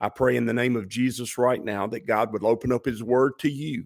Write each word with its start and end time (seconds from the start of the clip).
I 0.00 0.08
pray 0.08 0.36
in 0.36 0.46
the 0.46 0.54
name 0.54 0.76
of 0.76 0.88
Jesus 0.88 1.36
right 1.36 1.62
now 1.62 1.86
that 1.88 2.06
God 2.06 2.32
would 2.32 2.42
open 2.42 2.72
up 2.72 2.86
his 2.86 3.02
word 3.02 3.38
to 3.40 3.50
you 3.50 3.84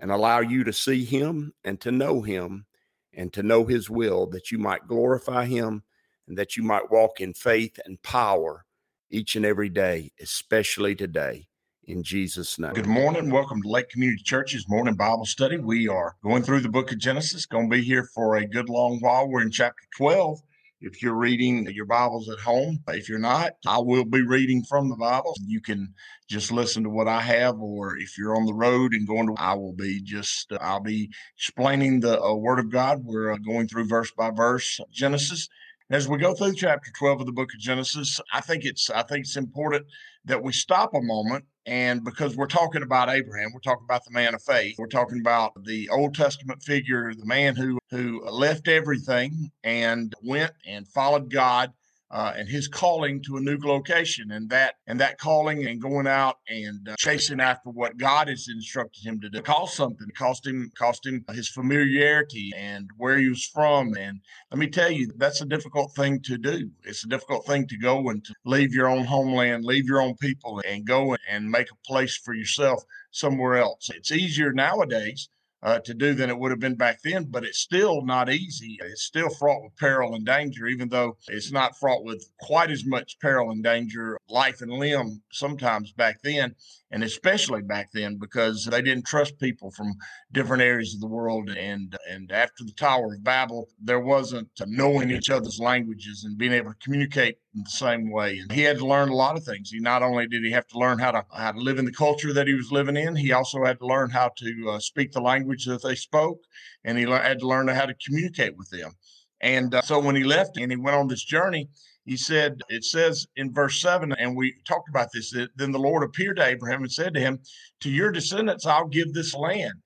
and 0.00 0.10
allow 0.10 0.40
you 0.40 0.64
to 0.64 0.72
see 0.72 1.04
him 1.04 1.52
and 1.64 1.80
to 1.80 1.92
know 1.92 2.22
him 2.22 2.66
and 3.12 3.32
to 3.32 3.42
know 3.44 3.64
his 3.64 3.88
will, 3.88 4.26
that 4.26 4.50
you 4.50 4.58
might 4.58 4.88
glorify 4.88 5.44
him 5.44 5.84
and 6.26 6.36
that 6.36 6.56
you 6.56 6.64
might 6.64 6.90
walk 6.90 7.20
in 7.20 7.34
faith 7.34 7.78
and 7.84 8.02
power 8.02 8.64
each 9.10 9.36
and 9.36 9.46
every 9.46 9.68
day, 9.68 10.10
especially 10.20 10.96
today. 10.96 11.46
In 11.84 12.02
Jesus' 12.02 12.58
name. 12.58 12.72
Good 12.72 12.86
morning. 12.86 13.30
Welcome 13.30 13.62
to 13.62 13.68
Lake 13.68 13.90
Community 13.90 14.22
Church's 14.24 14.68
morning 14.68 14.94
Bible 14.94 15.26
study. 15.26 15.58
We 15.58 15.86
are 15.86 16.16
going 16.24 16.42
through 16.42 16.60
the 16.60 16.68
book 16.68 16.90
of 16.90 16.98
Genesis, 16.98 17.46
going 17.46 17.70
to 17.70 17.76
be 17.76 17.82
here 17.84 18.08
for 18.12 18.36
a 18.36 18.46
good 18.46 18.68
long 18.68 18.98
while. 19.00 19.28
We're 19.28 19.42
in 19.42 19.52
chapter 19.52 19.84
12 19.98 20.40
if 20.80 21.02
you're 21.02 21.14
reading 21.14 21.66
your 21.72 21.86
Bibles 21.86 22.28
at 22.28 22.38
home. 22.38 22.78
If 22.88 23.08
you're 23.08 23.18
not, 23.18 23.52
I 23.66 23.78
will 23.78 24.04
be 24.04 24.22
reading 24.22 24.62
from 24.64 24.88
the 24.88 24.96
Bible. 24.96 25.34
You 25.40 25.60
can 25.60 25.94
just 26.28 26.52
listen 26.52 26.82
to 26.84 26.90
what 26.90 27.08
I 27.08 27.20
have, 27.20 27.58
or 27.58 27.96
if 27.96 28.18
you're 28.18 28.36
on 28.36 28.46
the 28.46 28.54
road 28.54 28.92
and 28.92 29.06
going 29.06 29.26
to, 29.28 29.34
I 29.38 29.54
will 29.54 29.72
be 29.72 30.02
just, 30.02 30.52
uh, 30.52 30.58
I'll 30.60 30.80
be 30.80 31.10
explaining 31.36 32.00
the 32.00 32.20
uh, 32.20 32.34
Word 32.34 32.58
of 32.58 32.70
God. 32.70 33.00
We're 33.04 33.32
uh, 33.32 33.38
going 33.38 33.68
through 33.68 33.88
verse 33.88 34.12
by 34.12 34.30
verse 34.30 34.80
Genesis. 34.90 35.48
As 35.90 36.08
we 36.08 36.18
go 36.18 36.34
through 36.34 36.54
chapter 36.54 36.90
12 36.98 37.20
of 37.20 37.26
the 37.26 37.32
book 37.32 37.50
of 37.54 37.60
Genesis, 37.60 38.20
I 38.32 38.40
think 38.40 38.64
it's 38.64 38.90
I 38.90 39.02
think 39.02 39.24
it's 39.24 39.36
important 39.36 39.86
that 40.24 40.42
we 40.42 40.52
stop 40.52 40.94
a 40.94 41.00
moment 41.00 41.44
and 41.66 42.04
because 42.04 42.36
we're 42.36 42.46
talking 42.46 42.82
about 42.82 43.08
Abraham, 43.08 43.50
we're 43.52 43.60
talking 43.60 43.84
about 43.84 44.04
the 44.04 44.10
man 44.10 44.34
of 44.34 44.42
faith. 44.42 44.76
We're 44.78 44.86
talking 44.86 45.20
about 45.20 45.52
the 45.64 45.88
Old 45.88 46.14
Testament 46.14 46.62
figure, 46.62 47.14
the 47.14 47.24
man 47.24 47.56
who 47.56 47.78
who 47.90 48.24
left 48.28 48.68
everything 48.68 49.50
and 49.62 50.12
went 50.22 50.52
and 50.66 50.86
followed 50.86 51.30
God 51.30 51.72
uh, 52.14 52.32
and 52.36 52.48
his 52.48 52.68
calling 52.68 53.20
to 53.20 53.36
a 53.36 53.40
new 53.40 53.58
location 53.60 54.30
and 54.30 54.48
that 54.48 54.76
and 54.86 55.00
that 55.00 55.18
calling 55.18 55.66
and 55.66 55.82
going 55.82 56.06
out 56.06 56.36
and 56.48 56.88
uh, 56.88 56.94
chasing 56.96 57.40
after 57.40 57.70
what 57.70 57.96
God 57.96 58.28
has 58.28 58.46
instructed 58.48 59.04
him 59.04 59.20
to 59.20 59.28
do. 59.28 59.42
Cost 59.42 59.74
something 59.74 60.06
cost 60.16 60.46
him 60.46 60.70
cost 60.78 61.04
him 61.04 61.24
his 61.32 61.48
familiarity 61.48 62.52
and 62.56 62.88
where 62.96 63.18
he 63.18 63.28
was 63.28 63.44
from 63.44 63.94
and 63.98 64.20
let 64.52 64.60
me 64.60 64.68
tell 64.68 64.92
you 64.92 65.10
that's 65.16 65.40
a 65.40 65.46
difficult 65.46 65.92
thing 65.96 66.20
to 66.22 66.38
do. 66.38 66.70
It's 66.84 67.04
a 67.04 67.08
difficult 67.08 67.46
thing 67.46 67.66
to 67.66 67.76
go 67.76 68.08
and 68.08 68.24
to 68.24 68.34
leave 68.44 68.72
your 68.72 68.88
own 68.88 69.04
homeland 69.04 69.64
leave 69.64 69.86
your 69.86 70.00
own 70.00 70.14
people 70.20 70.62
and 70.64 70.86
go 70.86 71.16
and 71.28 71.50
make 71.50 71.72
a 71.72 71.86
place 71.86 72.16
for 72.16 72.32
yourself 72.32 72.84
somewhere 73.10 73.56
else. 73.56 73.90
It's 73.92 74.12
easier 74.12 74.52
nowadays 74.52 75.28
uh, 75.64 75.78
to 75.80 75.94
do 75.94 76.14
than 76.14 76.28
it 76.28 76.38
would 76.38 76.50
have 76.50 76.60
been 76.60 76.76
back 76.76 76.98
then, 77.02 77.24
but 77.24 77.44
it's 77.44 77.58
still 77.58 78.04
not 78.04 78.30
easy. 78.30 78.78
It's 78.80 79.04
still 79.04 79.30
fraught 79.30 79.62
with 79.62 79.76
peril 79.76 80.14
and 80.14 80.24
danger, 80.24 80.66
even 80.66 80.88
though 80.88 81.16
it's 81.28 81.50
not 81.50 81.78
fraught 81.78 82.04
with 82.04 82.28
quite 82.40 82.70
as 82.70 82.84
much 82.84 83.18
peril 83.20 83.50
and 83.50 83.64
danger, 83.64 84.18
life 84.28 84.60
and 84.60 84.70
limb 84.70 85.22
sometimes 85.32 85.92
back 85.92 86.16
then 86.22 86.54
and 86.94 87.02
especially 87.02 87.60
back 87.60 87.90
then 87.92 88.16
because 88.18 88.66
they 88.66 88.80
didn't 88.80 89.04
trust 89.04 89.36
people 89.40 89.72
from 89.72 89.92
different 90.30 90.62
areas 90.62 90.94
of 90.94 91.00
the 91.00 91.08
world 91.08 91.50
and 91.50 91.98
and 92.08 92.30
after 92.30 92.62
the 92.64 92.72
tower 92.72 93.14
of 93.14 93.24
babel 93.24 93.68
there 93.82 93.98
wasn't 93.98 94.48
knowing 94.66 95.10
each 95.10 95.28
other's 95.28 95.58
languages 95.58 96.22
and 96.22 96.38
being 96.38 96.52
able 96.52 96.70
to 96.70 96.78
communicate 96.84 97.36
in 97.56 97.64
the 97.64 97.70
same 97.70 98.12
way 98.12 98.38
and 98.38 98.52
he 98.52 98.62
had 98.62 98.78
to 98.78 98.86
learn 98.86 99.08
a 99.08 99.14
lot 99.14 99.36
of 99.36 99.42
things. 99.42 99.70
He 99.70 99.80
not 99.80 100.04
only 100.04 100.28
did 100.28 100.44
he 100.44 100.52
have 100.52 100.68
to 100.68 100.78
learn 100.78 101.00
how 101.00 101.10
to 101.10 101.24
how 101.36 101.50
to 101.50 101.58
live 101.58 101.80
in 101.80 101.84
the 101.84 101.92
culture 101.92 102.32
that 102.32 102.46
he 102.46 102.54
was 102.54 102.70
living 102.70 102.96
in 102.96 103.16
he 103.16 103.32
also 103.32 103.64
had 103.64 103.80
to 103.80 103.86
learn 103.86 104.10
how 104.10 104.30
to 104.36 104.70
uh, 104.70 104.78
speak 104.78 105.10
the 105.10 105.20
language 105.20 105.64
that 105.64 105.82
they 105.82 105.96
spoke 105.96 106.38
and 106.84 106.96
he 106.96 107.04
had 107.04 107.40
to 107.40 107.48
learn 107.48 107.66
how 107.66 107.86
to 107.86 107.94
communicate 108.06 108.56
with 108.56 108.70
them. 108.70 108.92
And 109.40 109.74
uh, 109.74 109.82
so 109.82 109.98
when 109.98 110.14
he 110.14 110.22
left 110.22 110.56
and 110.56 110.70
he 110.70 110.76
went 110.76 110.96
on 110.96 111.08
this 111.08 111.24
journey 111.24 111.68
he 112.04 112.16
said, 112.16 112.60
it 112.68 112.84
says 112.84 113.26
in 113.36 113.52
verse 113.52 113.80
7, 113.80 114.12
and 114.12 114.36
we 114.36 114.54
talked 114.66 114.90
about 114.90 115.08
this, 115.12 115.30
that 115.30 115.50
then 115.56 115.72
the 115.72 115.78
Lord 115.78 116.02
appeared 116.02 116.36
to 116.36 116.46
Abraham 116.46 116.82
and 116.82 116.92
said 116.92 117.14
to 117.14 117.20
him, 117.20 117.40
To 117.80 117.90
your 117.90 118.12
descendants 118.12 118.66
I'll 118.66 118.88
give 118.88 119.12
this 119.12 119.34
land. 119.34 119.82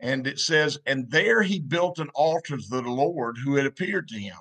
And 0.00 0.26
it 0.26 0.40
says, 0.40 0.78
and 0.84 1.08
there 1.10 1.42
he 1.42 1.60
built 1.60 2.00
an 2.00 2.08
altar 2.14 2.56
to 2.56 2.66
the 2.68 2.82
Lord 2.82 3.38
who 3.38 3.54
had 3.54 3.66
appeared 3.66 4.08
to 4.08 4.18
him. 4.18 4.36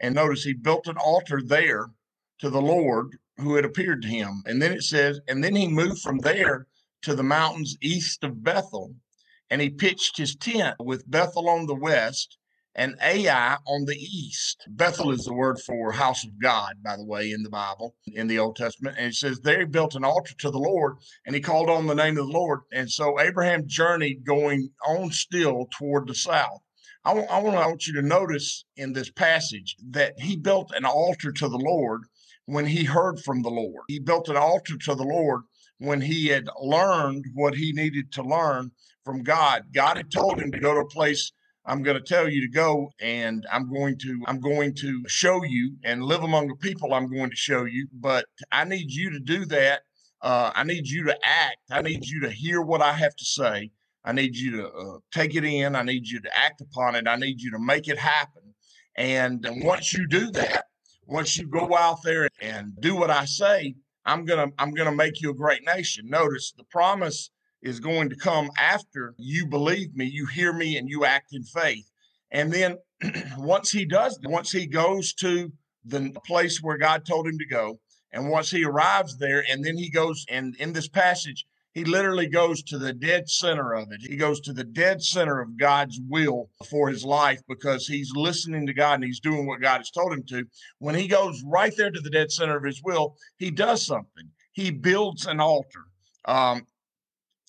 And 0.00 0.16
notice 0.16 0.42
he 0.42 0.52
built 0.52 0.88
an 0.88 0.96
altar 0.96 1.40
there 1.44 1.90
to 2.40 2.50
the 2.50 2.60
Lord 2.60 3.16
who 3.36 3.54
had 3.54 3.64
appeared 3.64 4.02
to 4.02 4.08
him. 4.08 4.42
And 4.46 4.60
then 4.60 4.72
it 4.72 4.82
says, 4.82 5.20
and 5.28 5.44
then 5.44 5.54
he 5.54 5.68
moved 5.68 6.00
from 6.00 6.18
there 6.18 6.66
to 7.02 7.14
the 7.14 7.22
mountains 7.22 7.76
east 7.80 8.24
of 8.24 8.42
Bethel, 8.42 8.94
and 9.48 9.60
he 9.60 9.70
pitched 9.70 10.16
his 10.16 10.34
tent 10.34 10.76
with 10.80 11.08
Bethel 11.08 11.48
on 11.48 11.66
the 11.66 11.74
west 11.74 12.36
and 12.74 12.96
Ai 13.02 13.56
on 13.66 13.84
the 13.84 13.96
east. 13.96 14.64
Bethel 14.68 15.10
is 15.10 15.24
the 15.24 15.34
word 15.34 15.58
for 15.60 15.92
house 15.92 16.24
of 16.24 16.40
God, 16.40 16.74
by 16.82 16.96
the 16.96 17.04
way, 17.04 17.30
in 17.30 17.42
the 17.42 17.50
Bible, 17.50 17.96
in 18.06 18.26
the 18.26 18.38
Old 18.38 18.56
Testament. 18.56 18.96
And 18.98 19.08
it 19.08 19.14
says 19.14 19.40
there 19.40 19.60
he 19.60 19.64
built 19.66 19.94
an 19.94 20.04
altar 20.04 20.34
to 20.38 20.50
the 20.50 20.58
Lord 20.58 20.96
and 21.26 21.34
he 21.34 21.40
called 21.40 21.68
on 21.68 21.86
the 21.86 21.94
name 21.94 22.16
of 22.18 22.26
the 22.26 22.32
Lord. 22.32 22.60
And 22.72 22.90
so 22.90 23.20
Abraham 23.20 23.64
journeyed 23.66 24.24
going 24.24 24.70
on 24.86 25.10
still 25.10 25.66
toward 25.76 26.08
the 26.08 26.14
south. 26.14 26.60
I 27.04 27.14
want, 27.14 27.30
I 27.30 27.40
want, 27.40 27.56
I 27.56 27.66
want 27.66 27.86
you 27.86 27.94
to 27.94 28.02
notice 28.02 28.64
in 28.76 28.92
this 28.92 29.10
passage 29.10 29.76
that 29.90 30.14
he 30.18 30.36
built 30.36 30.70
an 30.74 30.84
altar 30.84 31.32
to 31.32 31.48
the 31.48 31.58
Lord 31.58 32.02
when 32.44 32.66
he 32.66 32.84
heard 32.84 33.20
from 33.20 33.42
the 33.42 33.50
Lord. 33.50 33.84
He 33.88 33.98
built 33.98 34.28
an 34.28 34.36
altar 34.36 34.76
to 34.76 34.94
the 34.94 35.04
Lord 35.04 35.42
when 35.78 36.02
he 36.02 36.26
had 36.26 36.48
learned 36.60 37.24
what 37.34 37.54
he 37.54 37.72
needed 37.72 38.12
to 38.12 38.22
learn 38.22 38.72
from 39.04 39.22
God. 39.22 39.64
God 39.72 39.96
had 39.96 40.12
told 40.12 40.38
him 40.38 40.52
to 40.52 40.60
go 40.60 40.74
to 40.74 40.80
a 40.80 40.88
place 40.88 41.32
I'm 41.66 41.82
going 41.82 41.96
to 41.96 42.02
tell 42.02 42.28
you 42.28 42.40
to 42.42 42.48
go 42.48 42.90
and 43.00 43.46
I'm 43.52 43.70
going 43.70 43.98
to 43.98 44.22
I'm 44.26 44.40
going 44.40 44.74
to 44.76 45.02
show 45.06 45.44
you 45.44 45.76
and 45.84 46.02
live 46.02 46.22
among 46.22 46.48
the 46.48 46.56
people 46.56 46.94
I'm 46.94 47.10
going 47.10 47.30
to 47.30 47.36
show 47.36 47.64
you 47.64 47.88
but 47.92 48.26
I 48.50 48.64
need 48.64 48.90
you 48.90 49.10
to 49.10 49.20
do 49.20 49.44
that. 49.46 49.82
Uh, 50.22 50.50
I 50.54 50.64
need 50.64 50.86
you 50.86 51.04
to 51.04 51.18
act. 51.24 51.58
I 51.70 51.82
need 51.82 52.04
you 52.06 52.20
to 52.20 52.30
hear 52.30 52.60
what 52.60 52.82
I 52.82 52.92
have 52.92 53.16
to 53.16 53.24
say. 53.24 53.70
I 54.04 54.12
need 54.12 54.36
you 54.36 54.56
to 54.58 54.68
uh, 54.68 54.98
take 55.12 55.34
it 55.34 55.44
in. 55.44 55.76
I 55.76 55.82
need 55.82 56.06
you 56.06 56.20
to 56.20 56.38
act 56.38 56.60
upon 56.60 56.94
it. 56.94 57.06
I 57.06 57.16
need 57.16 57.40
you 57.40 57.50
to 57.52 57.58
make 57.58 57.88
it 57.88 57.98
happen. 57.98 58.54
And 58.96 59.46
once 59.62 59.92
you 59.92 60.06
do 60.06 60.30
that 60.32 60.64
once 61.06 61.36
you 61.36 61.46
go 61.46 61.76
out 61.76 62.02
there 62.04 62.28
and 62.40 62.72
do 62.80 62.94
what 62.94 63.10
I 63.10 63.24
say 63.24 63.74
I'm 64.04 64.24
going 64.24 64.48
to 64.48 64.54
I'm 64.58 64.72
going 64.72 64.88
to 64.88 64.96
make 64.96 65.20
you 65.20 65.30
a 65.30 65.34
great 65.34 65.64
nation. 65.64 66.08
Notice 66.08 66.52
the 66.56 66.64
promise 66.64 67.30
is 67.62 67.80
going 67.80 68.08
to 68.10 68.16
come 68.16 68.50
after 68.58 69.14
you 69.18 69.46
believe 69.46 69.94
me, 69.94 70.06
you 70.06 70.26
hear 70.26 70.52
me, 70.52 70.76
and 70.76 70.88
you 70.88 71.04
act 71.04 71.32
in 71.32 71.42
faith. 71.42 71.90
And 72.30 72.52
then 72.52 72.78
once 73.38 73.70
he 73.70 73.84
does, 73.84 74.18
once 74.24 74.50
he 74.50 74.66
goes 74.66 75.12
to 75.14 75.52
the 75.84 76.12
place 76.26 76.62
where 76.62 76.78
God 76.78 77.04
told 77.04 77.26
him 77.26 77.38
to 77.38 77.46
go, 77.46 77.78
and 78.12 78.30
once 78.30 78.50
he 78.50 78.64
arrives 78.64 79.18
there, 79.18 79.44
and 79.48 79.64
then 79.64 79.76
he 79.76 79.90
goes, 79.90 80.24
and 80.28 80.56
in 80.56 80.72
this 80.72 80.88
passage, 80.88 81.46
he 81.72 81.84
literally 81.84 82.26
goes 82.26 82.62
to 82.64 82.78
the 82.78 82.92
dead 82.92 83.28
center 83.28 83.74
of 83.74 83.92
it. 83.92 84.00
He 84.00 84.16
goes 84.16 84.40
to 84.40 84.52
the 84.52 84.64
dead 84.64 85.02
center 85.02 85.40
of 85.40 85.56
God's 85.56 86.00
will 86.08 86.50
for 86.68 86.88
his 86.88 87.04
life 87.04 87.40
because 87.48 87.86
he's 87.86 88.10
listening 88.16 88.66
to 88.66 88.74
God 88.74 88.94
and 88.94 89.04
he's 89.04 89.20
doing 89.20 89.46
what 89.46 89.60
God 89.60 89.78
has 89.78 89.90
told 89.90 90.12
him 90.12 90.24
to. 90.30 90.44
When 90.78 90.96
he 90.96 91.06
goes 91.06 91.40
right 91.46 91.72
there 91.76 91.92
to 91.92 92.00
the 92.00 92.10
dead 92.10 92.32
center 92.32 92.56
of 92.56 92.64
his 92.64 92.82
will, 92.82 93.16
he 93.38 93.52
does 93.52 93.86
something. 93.86 94.30
He 94.52 94.72
builds 94.72 95.26
an 95.26 95.38
altar. 95.38 95.84
Um, 96.24 96.66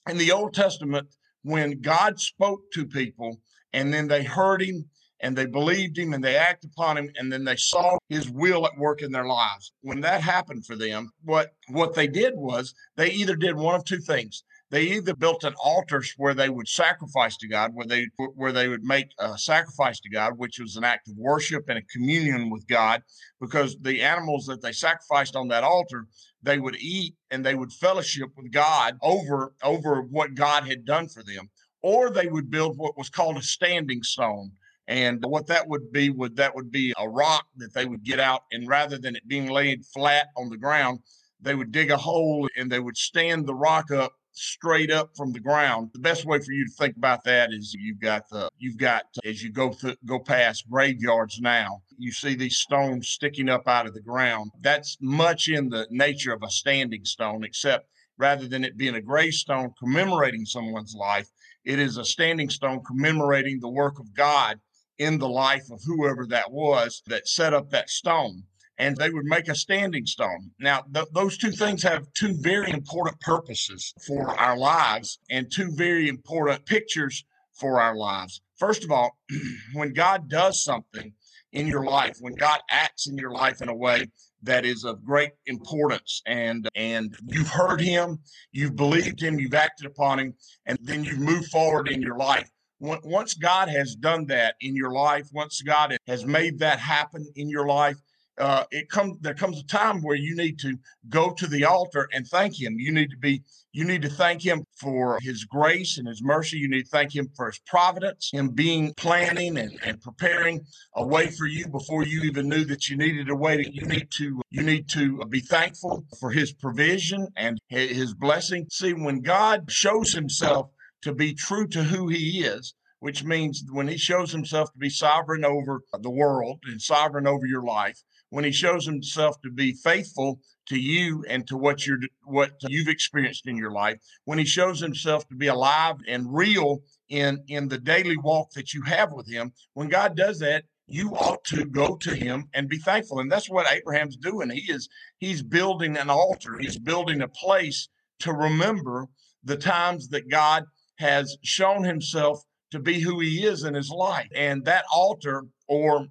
in 0.09 0.17
the 0.17 0.31
Old 0.31 0.53
Testament, 0.53 1.07
when 1.43 1.81
God 1.81 2.19
spoke 2.19 2.71
to 2.73 2.85
people 2.85 3.39
and 3.73 3.93
then 3.93 4.07
they 4.07 4.23
heard 4.23 4.61
him 4.61 4.85
and 5.21 5.35
they 5.35 5.45
believed 5.45 5.97
him 5.97 6.13
and 6.13 6.23
they 6.23 6.35
acted 6.35 6.71
upon 6.75 6.97
him 6.97 7.11
and 7.15 7.31
then 7.31 7.43
they 7.43 7.55
saw 7.55 7.97
his 8.09 8.29
will 8.29 8.65
at 8.65 8.77
work 8.77 9.01
in 9.01 9.11
their 9.11 9.25
lives. 9.25 9.73
When 9.81 10.01
that 10.01 10.21
happened 10.21 10.65
for 10.65 10.75
them, 10.75 11.11
what 11.23 11.53
what 11.69 11.93
they 11.93 12.07
did 12.07 12.33
was 12.35 12.73
they 12.95 13.11
either 13.11 13.35
did 13.35 13.55
one 13.55 13.75
of 13.75 13.85
two 13.85 13.99
things 13.99 14.43
they 14.71 14.83
either 14.83 15.13
built 15.13 15.43
an 15.43 15.53
altar 15.61 16.01
where 16.15 16.33
they 16.33 16.49
would 16.49 16.67
sacrifice 16.67 17.35
to 17.37 17.47
God, 17.47 17.71
where 17.73 17.85
they 17.85 18.07
where 18.35 18.53
they 18.53 18.69
would 18.69 18.83
make 18.83 19.07
a 19.19 19.37
sacrifice 19.37 19.99
to 19.99 20.09
God, 20.09 20.37
which 20.37 20.59
was 20.59 20.77
an 20.77 20.85
act 20.85 21.09
of 21.09 21.17
worship 21.17 21.65
and 21.67 21.77
a 21.77 21.83
communion 21.83 22.49
with 22.49 22.65
God, 22.67 23.03
because 23.41 23.77
the 23.81 24.01
animals 24.01 24.45
that 24.45 24.61
they 24.61 24.71
sacrificed 24.71 25.35
on 25.35 25.49
that 25.49 25.65
altar, 25.65 26.07
they 26.41 26.57
would 26.57 26.77
eat 26.77 27.15
and 27.29 27.45
they 27.45 27.53
would 27.53 27.73
fellowship 27.73 28.29
with 28.37 28.51
God 28.51 28.97
over 29.01 29.53
over 29.61 30.01
what 30.03 30.35
God 30.35 30.65
had 30.65 30.85
done 30.85 31.09
for 31.09 31.21
them, 31.21 31.49
or 31.83 32.09
they 32.09 32.27
would 32.27 32.49
build 32.49 32.77
what 32.77 32.97
was 32.97 33.09
called 33.09 33.37
a 33.37 33.41
standing 33.41 34.01
stone. 34.03 34.51
And 34.87 35.23
what 35.23 35.47
that 35.47 35.67
would 35.67 35.91
be 35.91 36.09
would 36.09 36.37
that 36.37 36.55
would 36.55 36.71
be 36.71 36.93
a 36.97 37.07
rock 37.07 37.45
that 37.57 37.73
they 37.73 37.85
would 37.85 38.03
get 38.03 38.21
out, 38.21 38.43
and 38.53 38.67
rather 38.69 38.97
than 38.97 39.17
it 39.17 39.27
being 39.27 39.49
laid 39.49 39.85
flat 39.93 40.27
on 40.37 40.49
the 40.49 40.57
ground, 40.57 40.99
they 41.41 41.55
would 41.55 41.73
dig 41.73 41.91
a 41.91 41.97
hole 41.97 42.47
and 42.55 42.71
they 42.71 42.79
would 42.79 42.97
stand 42.97 43.45
the 43.45 43.55
rock 43.55 43.91
up 43.91 44.13
straight 44.33 44.91
up 44.91 45.11
from 45.15 45.31
the 45.31 45.39
ground. 45.39 45.89
The 45.93 45.99
best 45.99 46.25
way 46.25 46.39
for 46.39 46.51
you 46.51 46.65
to 46.65 46.71
think 46.71 46.97
about 46.97 47.23
that 47.25 47.51
is 47.51 47.73
you've 47.73 47.99
got 47.99 48.29
the 48.29 48.49
you've 48.57 48.77
got 48.77 49.03
as 49.25 49.43
you 49.43 49.51
go 49.51 49.71
through 49.71 49.95
go 50.05 50.19
past 50.19 50.69
graveyards 50.69 51.39
now, 51.39 51.81
you 51.97 52.11
see 52.11 52.35
these 52.35 52.57
stones 52.57 53.09
sticking 53.09 53.49
up 53.49 53.67
out 53.67 53.87
of 53.87 53.93
the 53.93 54.01
ground. 54.01 54.51
That's 54.61 54.97
much 55.01 55.47
in 55.47 55.69
the 55.69 55.87
nature 55.89 56.33
of 56.33 56.43
a 56.43 56.49
standing 56.49 57.05
stone, 57.05 57.43
except 57.43 57.87
rather 58.17 58.47
than 58.47 58.63
it 58.63 58.77
being 58.77 58.95
a 58.95 59.01
gravestone 59.01 59.73
commemorating 59.79 60.45
someone's 60.45 60.95
life, 60.95 61.27
it 61.65 61.79
is 61.79 61.97
a 61.97 62.05
standing 62.05 62.49
stone 62.49 62.81
commemorating 62.83 63.59
the 63.59 63.69
work 63.69 63.99
of 63.99 64.13
God 64.13 64.59
in 64.97 65.17
the 65.17 65.29
life 65.29 65.63
of 65.71 65.81
whoever 65.83 66.27
that 66.27 66.51
was 66.51 67.01
that 67.07 67.27
set 67.27 67.53
up 67.53 67.69
that 67.71 67.89
stone 67.89 68.43
and 68.81 68.97
they 68.97 69.11
would 69.11 69.25
make 69.25 69.47
a 69.47 69.53
standing 69.53 70.07
stone. 70.07 70.49
Now, 70.59 70.83
th- 70.91 71.05
those 71.13 71.37
two 71.37 71.51
things 71.51 71.83
have 71.83 72.11
two 72.13 72.33
very 72.39 72.71
important 72.71 73.19
purposes 73.21 73.93
for 74.07 74.27
our 74.39 74.57
lives 74.57 75.19
and 75.29 75.51
two 75.51 75.71
very 75.71 76.09
important 76.09 76.65
pictures 76.65 77.23
for 77.53 77.79
our 77.79 77.95
lives. 77.95 78.41
First 78.57 78.83
of 78.83 78.89
all, 78.89 79.19
when 79.73 79.93
God 79.93 80.27
does 80.27 80.63
something 80.63 81.13
in 81.53 81.67
your 81.67 81.85
life, 81.85 82.17
when 82.21 82.33
God 82.33 82.59
acts 82.71 83.07
in 83.07 83.19
your 83.19 83.29
life 83.29 83.61
in 83.61 83.69
a 83.69 83.75
way 83.75 84.07
that 84.41 84.65
is 84.65 84.83
of 84.83 85.05
great 85.05 85.33
importance 85.45 86.23
and 86.25 86.67
and 86.75 87.15
you've 87.27 87.49
heard 87.49 87.81
him, 87.81 88.17
you've 88.51 88.75
believed 88.75 89.21
him, 89.21 89.39
you've 89.39 89.53
acted 89.53 89.85
upon 89.85 90.17
him, 90.17 90.33
and 90.65 90.79
then 90.81 91.03
you've 91.03 91.19
moved 91.19 91.51
forward 91.51 91.87
in 91.87 92.01
your 92.01 92.17
life. 92.17 92.49
Once 92.79 93.35
God 93.35 93.69
has 93.69 93.95
done 93.95 94.25
that 94.25 94.55
in 94.59 94.75
your 94.75 94.91
life, 94.91 95.27
once 95.31 95.61
God 95.61 95.95
has 96.07 96.25
made 96.25 96.57
that 96.57 96.79
happen 96.79 97.27
in 97.35 97.47
your 97.47 97.67
life, 97.67 97.97
uh, 98.41 98.63
it 98.71 98.89
comes 98.89 99.17
there 99.21 99.35
comes 99.35 99.59
a 99.59 99.65
time 99.65 100.01
where 100.01 100.15
you 100.15 100.35
need 100.35 100.57
to 100.59 100.75
go 101.09 101.31
to 101.31 101.45
the 101.45 101.63
altar 101.63 102.09
and 102.11 102.27
thank 102.27 102.59
him. 102.59 102.75
You 102.79 102.91
need 102.91 103.11
to 103.11 103.17
be 103.17 103.43
you 103.71 103.85
need 103.85 104.01
to 104.01 104.09
thank 104.09 104.41
him 104.41 104.65
for 104.79 105.19
his 105.21 105.45
grace 105.45 105.99
and 105.99 106.07
his 106.07 106.23
mercy. 106.23 106.57
You 106.57 106.67
need 106.67 106.83
to 106.83 106.89
thank 106.89 107.15
him 107.15 107.29
for 107.35 107.45
his 107.45 107.59
providence 107.67 108.31
him 108.33 108.49
being 108.49 108.93
planning 108.95 109.57
and, 109.57 109.77
and 109.85 110.01
preparing 110.01 110.65
a 110.95 111.05
way 111.05 111.27
for 111.27 111.45
you 111.45 111.67
before 111.67 112.03
you 112.03 112.21
even 112.23 112.49
knew 112.49 112.65
that 112.65 112.89
you 112.89 112.97
needed 112.97 113.29
a 113.29 113.35
way 113.35 113.63
to, 113.63 113.71
you 113.71 113.85
need 113.85 114.09
to 114.17 114.41
you 114.49 114.63
need 114.63 114.89
to 114.89 115.23
be 115.29 115.39
thankful 115.39 116.03
for 116.19 116.31
his 116.31 116.51
provision 116.51 117.27
and 117.37 117.59
his 117.67 118.15
blessing. 118.15 118.65
See 118.71 118.93
when 118.93 119.21
god 119.21 119.71
shows 119.71 120.13
himself 120.13 120.71
to 121.03 121.13
be 121.13 121.35
true 121.35 121.67
to 121.67 121.83
who 121.83 122.07
he 122.07 122.43
is 122.43 122.73
which 123.01 123.23
means 123.23 123.63
when 123.71 123.87
he 123.87 123.97
shows 123.97 124.31
himself 124.31 124.71
to 124.71 124.77
be 124.77 124.89
sovereign 124.89 125.43
over 125.43 125.81
the 125.99 126.09
world 126.09 126.59
and 126.65 126.81
sovereign 126.81 127.27
over 127.27 127.45
your 127.45 127.63
life 127.63 127.99
when 128.29 128.45
he 128.45 128.51
shows 128.51 128.85
himself 128.85 129.35
to 129.41 129.51
be 129.51 129.73
faithful 129.73 130.39
to 130.67 130.79
you 130.79 131.25
and 131.27 131.45
to 131.47 131.57
what 131.57 131.85
you're 131.85 131.99
what 132.23 132.51
you've 132.69 132.87
experienced 132.87 133.47
in 133.47 133.57
your 133.57 133.71
life 133.71 133.97
when 134.25 134.39
he 134.39 134.45
shows 134.45 134.79
himself 134.79 135.27
to 135.27 135.35
be 135.35 135.47
alive 135.47 135.97
and 136.07 136.33
real 136.33 136.81
in 137.09 137.43
in 137.47 137.67
the 137.67 137.79
daily 137.79 138.17
walk 138.17 138.51
that 138.51 138.73
you 138.73 138.81
have 138.83 139.11
with 139.11 139.29
him 139.29 139.51
when 139.73 139.89
god 139.89 140.15
does 140.15 140.39
that 140.39 140.63
you 140.91 141.11
ought 141.15 141.43
to 141.45 141.65
go 141.65 141.95
to 141.95 142.13
him 142.13 142.49
and 142.53 142.67
be 142.67 142.77
thankful. 142.77 143.19
And 143.19 143.31
that's 143.31 143.49
what 143.49 143.71
abraham's 143.71 144.17
doing. 144.17 144.49
He 144.49 144.69
is 144.71 144.89
he's 145.19 145.41
building 145.41 145.95
an 145.95 146.09
altar. 146.09 146.57
He's 146.59 146.77
building 146.77 147.21
a 147.21 147.29
place 147.29 147.87
to 148.19 148.33
remember 148.33 149.07
the 149.43 149.55
times 149.55 150.09
that 150.09 150.29
god 150.29 150.65
has 150.97 151.37
shown 151.43 151.83
himself 151.83 152.43
to 152.71 152.79
be 152.79 152.99
who 152.99 153.19
he 153.19 153.45
is 153.45 153.63
in 153.63 153.73
his 153.73 153.89
life 153.89 154.29
and 154.33 154.65
that 154.65 154.85
altar 154.93 155.45
or 155.67 156.07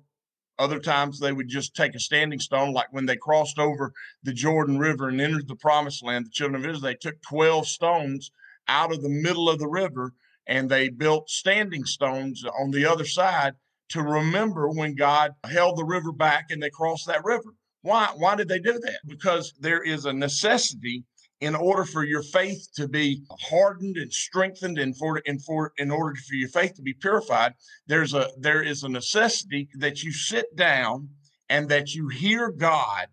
other 0.59 0.79
times 0.79 1.19
they 1.19 1.33
would 1.33 1.49
just 1.49 1.75
take 1.75 1.95
a 1.95 1.99
standing 1.99 2.39
stone, 2.39 2.73
like 2.75 2.93
when 2.93 3.07
they 3.07 3.17
crossed 3.17 3.59
over 3.59 3.93
the 4.23 4.33
Jordan 4.33 4.79
River 4.79 5.09
and 5.09 5.21
entered 5.21 5.49
the 5.49 5.57
promised 5.57 6.05
land, 6.05 6.27
the 6.27 6.31
children 6.31 6.63
of 6.63 6.69
Israel, 6.69 6.83
they 6.83 6.95
took 6.95 7.21
12 7.23 7.67
stones 7.67 8.31
out 8.69 8.93
of 8.93 9.03
the 9.03 9.09
middle 9.09 9.49
of 9.49 9.59
the 9.59 9.69
river 9.69 10.13
and 10.47 10.69
they 10.69 10.91
built 10.91 11.31
standing 11.31 11.85
stones 11.85 12.45
on 12.45 12.71
the 12.71 12.85
other 12.85 13.07
side 13.07 13.55
to 13.89 14.03
remember 14.03 14.69
when 14.69 14.95
God 14.95 15.33
held 15.45 15.79
the 15.79 15.85
river 15.85 16.13
back 16.13 16.47
and 16.51 16.63
they 16.63 16.71
crossed 16.71 17.07
that 17.07 17.25
river. 17.25 17.55
Why? 17.83 18.11
Why 18.15 18.35
did 18.37 18.49
they 18.49 18.59
do 18.59 18.79
that? 18.79 19.01
Because 19.07 19.55
there 19.59 19.83
is 19.83 20.05
a 20.05 20.13
necessity 20.13 21.05
in 21.41 21.55
order 21.55 21.85
for 21.85 22.05
your 22.05 22.23
faith 22.23 22.69
to 22.75 22.87
be 22.87 23.23
hardened 23.41 23.97
and 23.97 24.13
strengthened 24.13 24.79
and 24.79 24.97
for 24.97 25.23
for 25.47 25.73
in 25.79 25.91
order 25.91 26.15
for 26.17 26.35
your 26.35 26.49
faith 26.49 26.75
to 26.75 26.83
be 26.83 26.93
purified 26.93 27.55
there's 27.87 28.15
a 28.15 28.29
there 28.39 28.63
is 28.63 28.83
a 28.83 28.89
necessity 28.89 29.69
that 29.75 30.03
you 30.03 30.13
sit 30.13 30.55
down 30.57 31.09
and 31.49 31.69
that 31.69 31.95
you 31.95 32.09
hear 32.09 32.51
god 32.51 33.07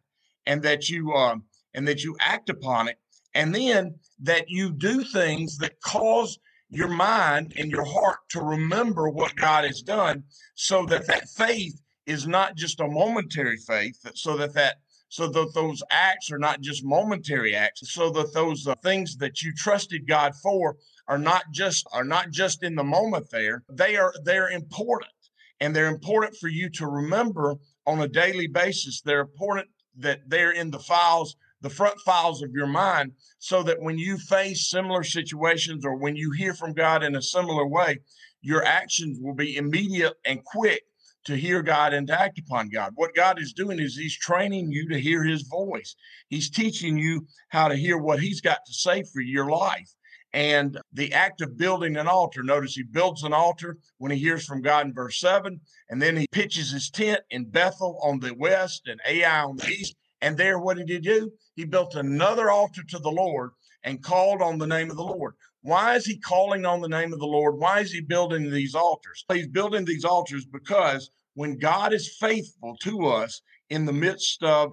and 0.45 0.61
that 0.61 0.89
you 0.89 1.11
um 1.13 1.43
and 1.73 1.87
that 1.87 2.03
you 2.03 2.15
act 2.19 2.49
upon 2.49 2.87
it 2.87 2.97
and 3.33 3.53
then 3.53 3.95
that 4.19 4.49
you 4.49 4.71
do 4.71 5.03
things 5.03 5.57
that 5.57 5.79
cause 5.81 6.37
your 6.69 6.89
mind 6.89 7.53
and 7.57 7.71
your 7.71 7.85
heart 7.85 8.19
to 8.29 8.41
remember 8.41 9.09
what 9.09 9.35
god 9.35 9.63
has 9.63 9.81
done 9.81 10.23
so 10.55 10.85
that 10.85 11.07
that 11.07 11.29
faith 11.29 11.81
is 12.05 12.27
not 12.27 12.55
just 12.55 12.79
a 12.79 12.87
momentary 12.87 13.57
faith 13.57 13.99
so 14.15 14.35
that 14.35 14.53
that 14.53 14.77
so 15.09 15.27
that 15.27 15.53
those 15.53 15.81
acts 15.89 16.31
are 16.31 16.39
not 16.39 16.61
just 16.61 16.83
momentary 16.83 17.55
acts 17.55 17.93
so 17.93 18.09
that 18.09 18.33
those 18.33 18.67
uh, 18.67 18.75
things 18.83 19.15
that 19.17 19.41
you 19.41 19.53
trusted 19.53 20.07
god 20.07 20.33
for 20.43 20.75
are 21.07 21.17
not 21.17 21.43
just 21.51 21.87
are 21.93 22.03
not 22.03 22.31
just 22.31 22.63
in 22.63 22.75
the 22.75 22.83
moment 22.83 23.29
there. 23.31 23.63
They 23.69 23.95
are 23.95 24.13
they're 24.23 24.49
important 24.49 25.11
and 25.59 25.75
they're 25.75 25.87
important 25.87 26.35
for 26.35 26.49
you 26.49 26.69
to 26.71 26.87
remember 26.87 27.55
on 27.85 28.01
a 28.01 28.07
daily 28.07 28.47
basis. 28.47 29.01
They're 29.01 29.21
important 29.21 29.67
that 29.97 30.21
they're 30.27 30.51
in 30.51 30.71
the 30.71 30.79
files 30.79 31.35
the 31.61 31.69
front 31.71 31.99
files 32.01 32.43
of 32.43 32.51
your 32.51 32.67
mind 32.67 33.11
so 33.39 33.63
that 33.63 33.81
when 33.81 33.97
you 33.97 34.15
face 34.15 34.69
similar 34.69 35.03
situations 35.03 35.83
or 35.83 35.95
when 35.95 36.15
you 36.15 36.29
hear 36.29 36.53
from 36.53 36.71
god 36.71 37.03
in 37.03 37.15
a 37.15 37.21
similar 37.21 37.65
way 37.65 37.97
your 38.41 38.63
actions 38.63 39.17
will 39.19 39.33
be 39.33 39.57
immediate 39.57 40.13
and 40.23 40.43
quick 40.43 40.83
to 41.27 41.37
hear 41.37 41.61
God 41.61 41.93
and 41.93 42.07
to 42.07 42.19
act 42.19 42.39
upon 42.39 42.69
God. 42.69 42.91
What 42.95 43.15
God 43.15 43.39
is 43.39 43.53
doing 43.53 43.79
is 43.79 43.95
He's 43.95 44.17
training 44.17 44.71
you 44.71 44.89
to 44.89 44.99
hear 44.99 45.23
His 45.23 45.43
voice. 45.43 45.95
He's 46.29 46.49
teaching 46.49 46.97
you 46.97 47.27
how 47.49 47.67
to 47.67 47.75
hear 47.75 47.97
what 47.97 48.19
He's 48.19 48.41
got 48.41 48.59
to 48.65 48.73
say 48.73 49.03
for 49.03 49.21
your 49.21 49.49
life. 49.49 49.89
And 50.33 50.79
the 50.91 51.13
act 51.13 51.41
of 51.41 51.57
building 51.57 51.95
an 51.95 52.07
altar, 52.07 52.43
notice 52.43 52.75
he 52.75 52.83
builds 52.83 53.23
an 53.23 53.33
altar 53.33 53.77
when 53.97 54.11
he 54.11 54.19
hears 54.19 54.45
from 54.45 54.61
God 54.61 54.85
in 54.85 54.93
verse 54.93 55.19
7, 55.19 55.59
and 55.89 56.01
then 56.01 56.17
he 56.17 56.27
pitches 56.31 56.69
his 56.69 56.89
tent 56.89 57.21
in 57.29 57.49
Bethel 57.49 57.97
on 58.03 58.19
the 58.19 58.35
west 58.35 58.87
and 58.87 58.99
Ai 59.07 59.43
on 59.43 59.55
the 59.55 59.67
east. 59.67 59.95
And 60.21 60.37
there, 60.37 60.59
what 60.59 60.77
did 60.77 60.89
he 60.89 60.99
do? 60.99 61.31
He 61.55 61.63
built 61.63 61.95
another 61.95 62.51
altar 62.51 62.83
to 62.83 62.99
the 62.99 63.09
Lord 63.09 63.51
and 63.83 64.03
called 64.03 64.41
on 64.41 64.57
the 64.57 64.67
name 64.67 64.91
of 64.91 64.97
the 64.97 65.03
Lord. 65.03 65.35
Why 65.61 65.95
is 65.95 66.05
he 66.05 66.17
calling 66.17 66.65
on 66.65 66.81
the 66.81 66.89
name 66.89 67.13
of 67.13 67.19
the 67.19 67.25
Lord? 67.25 67.57
Why 67.57 67.79
is 67.79 67.91
he 67.91 68.01
building 68.01 68.51
these 68.51 68.75
altars? 68.75 69.25
He's 69.31 69.47
building 69.47 69.85
these 69.85 70.05
altars 70.05 70.45
because 70.45 71.09
when 71.37 71.55
God 71.55 71.93
is 71.93 72.17
faithful 72.17 72.75
to 72.81 73.05
us 73.05 73.43
in 73.69 73.85
the 73.85 73.93
midst 73.93 74.41
of 74.41 74.71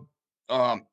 um, 0.49 0.87